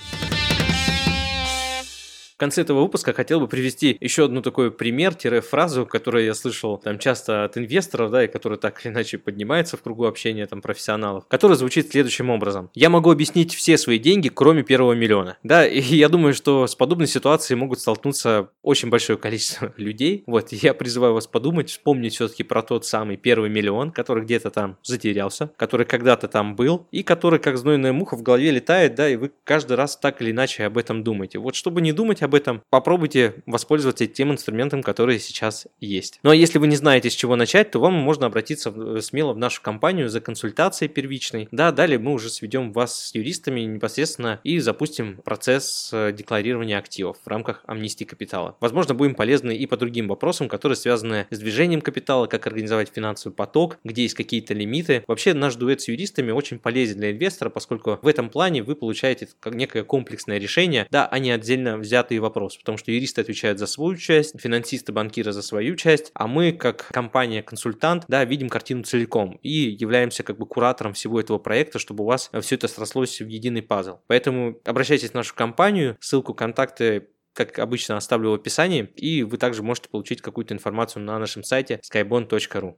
конце 2.41 2.63
этого 2.63 2.81
выпуска 2.81 3.13
хотел 3.13 3.39
бы 3.39 3.47
привести 3.47 3.97
еще 4.01 4.25
одну 4.25 4.41
такой 4.41 4.73
пример-фразу, 4.73 5.85
которую 5.87 6.25
я 6.25 6.35
слышал 6.35 6.79
там 6.79 6.99
часто 6.99 7.45
от 7.45 7.59
инвесторов, 7.59 8.11
да, 8.11 8.25
и 8.25 8.29
которая 8.29 8.59
так 8.59 8.85
или 8.85 8.93
иначе 8.93 9.19
поднимается 9.19 9.77
в 9.77 9.83
кругу 9.83 10.07
общения 10.07 10.47
там 10.47 10.63
профессионалов, 10.63 11.27
которая 11.29 11.59
звучит 11.59 11.91
следующим 11.91 12.31
образом. 12.31 12.71
Я 12.75 12.89
могу 12.89 13.11
объяснить 13.11 13.55
все 13.55 13.77
свои 13.77 13.99
деньги, 13.99 14.31
кроме 14.31 14.63
первого 14.63 14.95
миллиона. 14.95 15.37
Да, 15.43 15.67
и 15.67 15.81
я 15.95 16.09
думаю, 16.09 16.33
что 16.33 16.67
с 16.67 16.75
подобной 16.75 17.07
ситуацией 17.07 17.59
могут 17.59 17.81
столкнуться 17.81 18.49
очень 18.63 18.89
большое 18.89 19.19
количество 19.19 19.75
людей. 19.77 20.25
Вот, 20.27 20.51
я 20.53 20.73
призываю 20.73 21.13
вас 21.13 21.27
подумать, 21.27 21.69
вспомнить 21.69 22.15
все-таки 22.15 22.43
про 22.43 22.63
тот 22.63 22.87
самый 22.87 23.19
первый 23.19 23.51
миллион, 23.51 23.91
который 23.93 24.25
где-то 24.25 24.51
там 24.51 24.79
затерялся, 24.83 25.53
который 25.57 25.85
когда-то 25.85 26.27
там 26.27 26.57
был, 26.57 26.87
и 26.91 27.03
который 27.03 27.39
как 27.39 27.59
знойная 27.59 27.93
муха 27.93 28.17
в 28.17 28.23
голове 28.23 28.51
летает, 28.51 28.95
да, 28.95 29.11
и 29.11 29.17
вы 29.17 29.31
каждый 29.45 29.77
раз 29.77 29.99
так 29.99 30.23
или 30.23 30.31
иначе 30.31 30.65
об 30.65 30.79
этом 30.79 31.05
думаете. 31.05 31.39
Вот 31.39 31.55
чтобы 31.55 31.83
не 31.83 31.93
думать 31.93 32.23
об 32.23 32.30
об 32.31 32.35
этом, 32.37 32.63
попробуйте 32.71 33.43
воспользоваться 33.45 34.07
тем 34.07 34.31
инструментом, 34.31 34.85
который 34.85 35.19
сейчас 35.19 35.67
есть. 35.81 36.21
Ну 36.23 36.31
а 36.31 36.37
если 36.37 36.59
вы 36.59 36.69
не 36.69 36.77
знаете, 36.77 37.11
с 37.11 37.15
чего 37.15 37.35
начать, 37.35 37.73
то 37.73 37.81
вам 37.81 37.95
можно 37.95 38.27
обратиться 38.27 39.01
смело 39.01 39.33
в 39.33 39.39
нашу 39.39 39.61
компанию 39.63 40.09
за 40.09 40.21
консультацией 40.21 40.89
первичной. 40.89 41.49
Да, 41.51 41.73
далее 41.73 41.99
мы 41.99 42.13
уже 42.13 42.31
сведем 42.31 42.73
вас 42.73 43.09
с 43.09 43.15
юристами 43.17 43.63
непосредственно 43.63 44.39
и 44.45 44.61
запустим 44.61 45.17
процесс 45.25 45.91
э, 45.93 46.13
декларирования 46.13 46.79
активов 46.79 47.17
в 47.25 47.27
рамках 47.27 47.65
амнистии 47.67 48.05
капитала. 48.05 48.57
Возможно, 48.61 48.95
будем 48.95 49.17
полезны 49.17 49.57
и 49.57 49.67
по 49.67 49.77
другим 49.77 50.07
вопросам, 50.07 50.49
которые 50.49 50.77
связаны 50.77 51.27
с 51.31 51.39
движением 51.39 51.81
капитала, 51.81 52.29
как 52.29 52.47
организовать 52.47 52.93
финансовый 52.95 53.35
поток, 53.35 53.79
где 53.83 54.03
есть 54.03 54.15
какие-то 54.15 54.55
лимиты. 54.55 55.03
Вообще 55.09 55.35
наш 55.35 55.57
дуэт 55.57 55.81
с 55.81 55.89
юристами 55.89 56.31
очень 56.31 56.61
полезен 56.61 56.99
для 56.99 57.11
инвестора, 57.11 57.51
поскольку 57.51 57.99
в 58.01 58.07
этом 58.07 58.31
плане 58.31 58.63
вы 58.63 58.77
получаете 58.77 59.29
некое 59.47 59.83
комплексное 59.83 60.39
решение, 60.39 60.87
да, 60.91 61.09
а 61.09 61.19
не 61.19 61.33
отдельно 61.33 61.77
взятые 61.77 62.20
вопрос, 62.21 62.57
потому 62.57 62.79
что 62.79 62.93
юристы 62.93 63.21
отвечают 63.21 63.59
за 63.59 63.67
свою 63.67 63.97
часть, 63.97 64.39
финансисты, 64.41 64.93
банкиры 64.93 65.33
за 65.33 65.43
свою 65.43 65.77
часть, 65.77 66.11
а 66.15 66.27
мы, 66.27 66.53
как 66.53 66.89
компания-консультант, 66.93 68.05
да, 68.09 68.25
видим 68.25 68.49
картину 68.49 68.83
целиком 68.83 69.39
и 69.43 69.51
являемся 69.51 70.23
как 70.23 70.39
бы 70.39 70.47
куратором 70.47 70.93
всего 70.93 71.21
этого 71.21 71.39
проекта, 71.39 71.79
чтобы 71.79 72.05
у 72.05 72.07
вас 72.07 72.31
все 72.41 72.55
это 72.55 72.69
срослось 72.69 73.21
в 73.21 73.27
единый 73.27 73.63
пазл. 73.63 73.99
Поэтому 74.07 74.59
обращайтесь 74.65 75.11
в 75.11 75.15
нашу 75.15 75.35
компанию, 75.35 75.97
ссылку, 76.01 76.35
контакты 76.35 77.09
как 77.33 77.59
обычно, 77.59 77.97
оставлю 77.97 78.31
в 78.31 78.35
описании, 78.35 78.91
и 78.97 79.23
вы 79.23 79.39
также 79.39 79.63
можете 79.63 79.89
получить 79.89 80.21
какую-то 80.21 80.53
информацию 80.53 81.05
на 81.05 81.19
нашем 81.19 81.45
сайте 81.45 81.81
skybond.ru. 81.91 82.77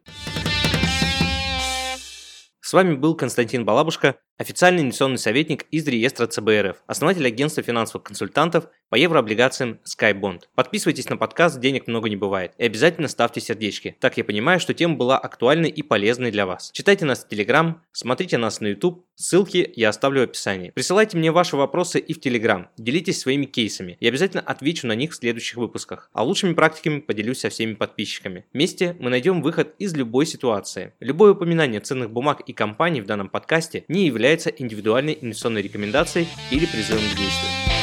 С 2.61 2.73
вами 2.73 2.95
был 2.95 3.17
Константин 3.17 3.65
Балабушка, 3.65 4.17
официальный 4.39 4.83
инвестиционный 4.83 5.19
советник 5.19 5.67
из 5.71 5.87
реестра 5.87 6.27
ЦБРФ, 6.27 6.83
основатель 6.87 7.27
агентства 7.27 7.63
финансовых 7.63 8.05
консультантов 8.05 8.69
по 8.89 8.97
еврооблигациям 8.97 9.81
SkyBond. 9.85 10.43
Подписывайтесь 10.55 11.09
на 11.09 11.17
подкаст 11.17 11.61
«Денег 11.61 11.87
много 11.87 12.09
не 12.09 12.17
бывает» 12.17 12.53
и 12.59 12.65
обязательно 12.65 13.09
ставьте 13.09 13.41
сердечки. 13.41 13.97
Так 14.01 14.17
я 14.17 14.25
понимаю, 14.25 14.61
что 14.61 14.75
тема 14.75 14.97
была 14.97 15.19
актуальной 15.19 15.71
и 15.71 15.83
полезной 15.83 16.31
для 16.31 16.47
вас. 16.47 16.71
Читайте 16.73 17.05
нас 17.05 17.25
в 17.25 17.33
Telegram, 17.33 17.75
смотрите 17.93 18.37
нас 18.39 18.61
на 18.61 18.69
YouTube, 18.69 19.07
ссылки 19.15 19.73
я 19.77 19.89
оставлю 19.89 20.21
в 20.21 20.25
описании. 20.25 20.71
Присылайте 20.71 21.17
мне 21.17 21.33
ваши 21.33 21.57
вопросы 21.57 21.99
и 22.01 22.13
в 22.13 22.19
Telegram, 22.19 22.67
делитесь 22.77 23.21
своими 23.21 23.47
кейсами. 23.47 23.97
Я 24.01 24.09
обязательно 24.09 24.43
отвечу 24.43 24.87
на 24.87 24.95
них 24.95 25.13
в 25.13 25.17
следующих 25.17 25.57
выпусках. 25.57 26.11
А 26.13 26.23
лучшими 26.23 26.55
практиками 26.55 27.01
поделюсь 27.01 27.41
со 27.41 27.49
всеми 27.49 27.75
подписчиками. 27.75 28.45
Вместе 28.53 28.97
мы 28.99 29.11
найдем 29.11 29.43
выход 29.43 29.75
из 29.79 29.95
любой 29.95 30.27
ситуации. 30.27 30.93
Любое 31.01 31.33
упоминание 31.33 31.81
ценных 31.81 32.11
бумаг 32.11 32.41
и 32.47 32.53
компаний 32.53 33.01
в 33.01 33.07
данном 33.07 33.29
подкасте 33.29 33.85
не 33.89 34.09
является 34.23 34.51
индивидуальной 34.51 35.19
инвестиционной 35.21 35.63
рекомендацией 35.63 36.29
или 36.53 36.65
призывом 36.67 37.03
к 37.03 37.17
действию. 37.19 37.82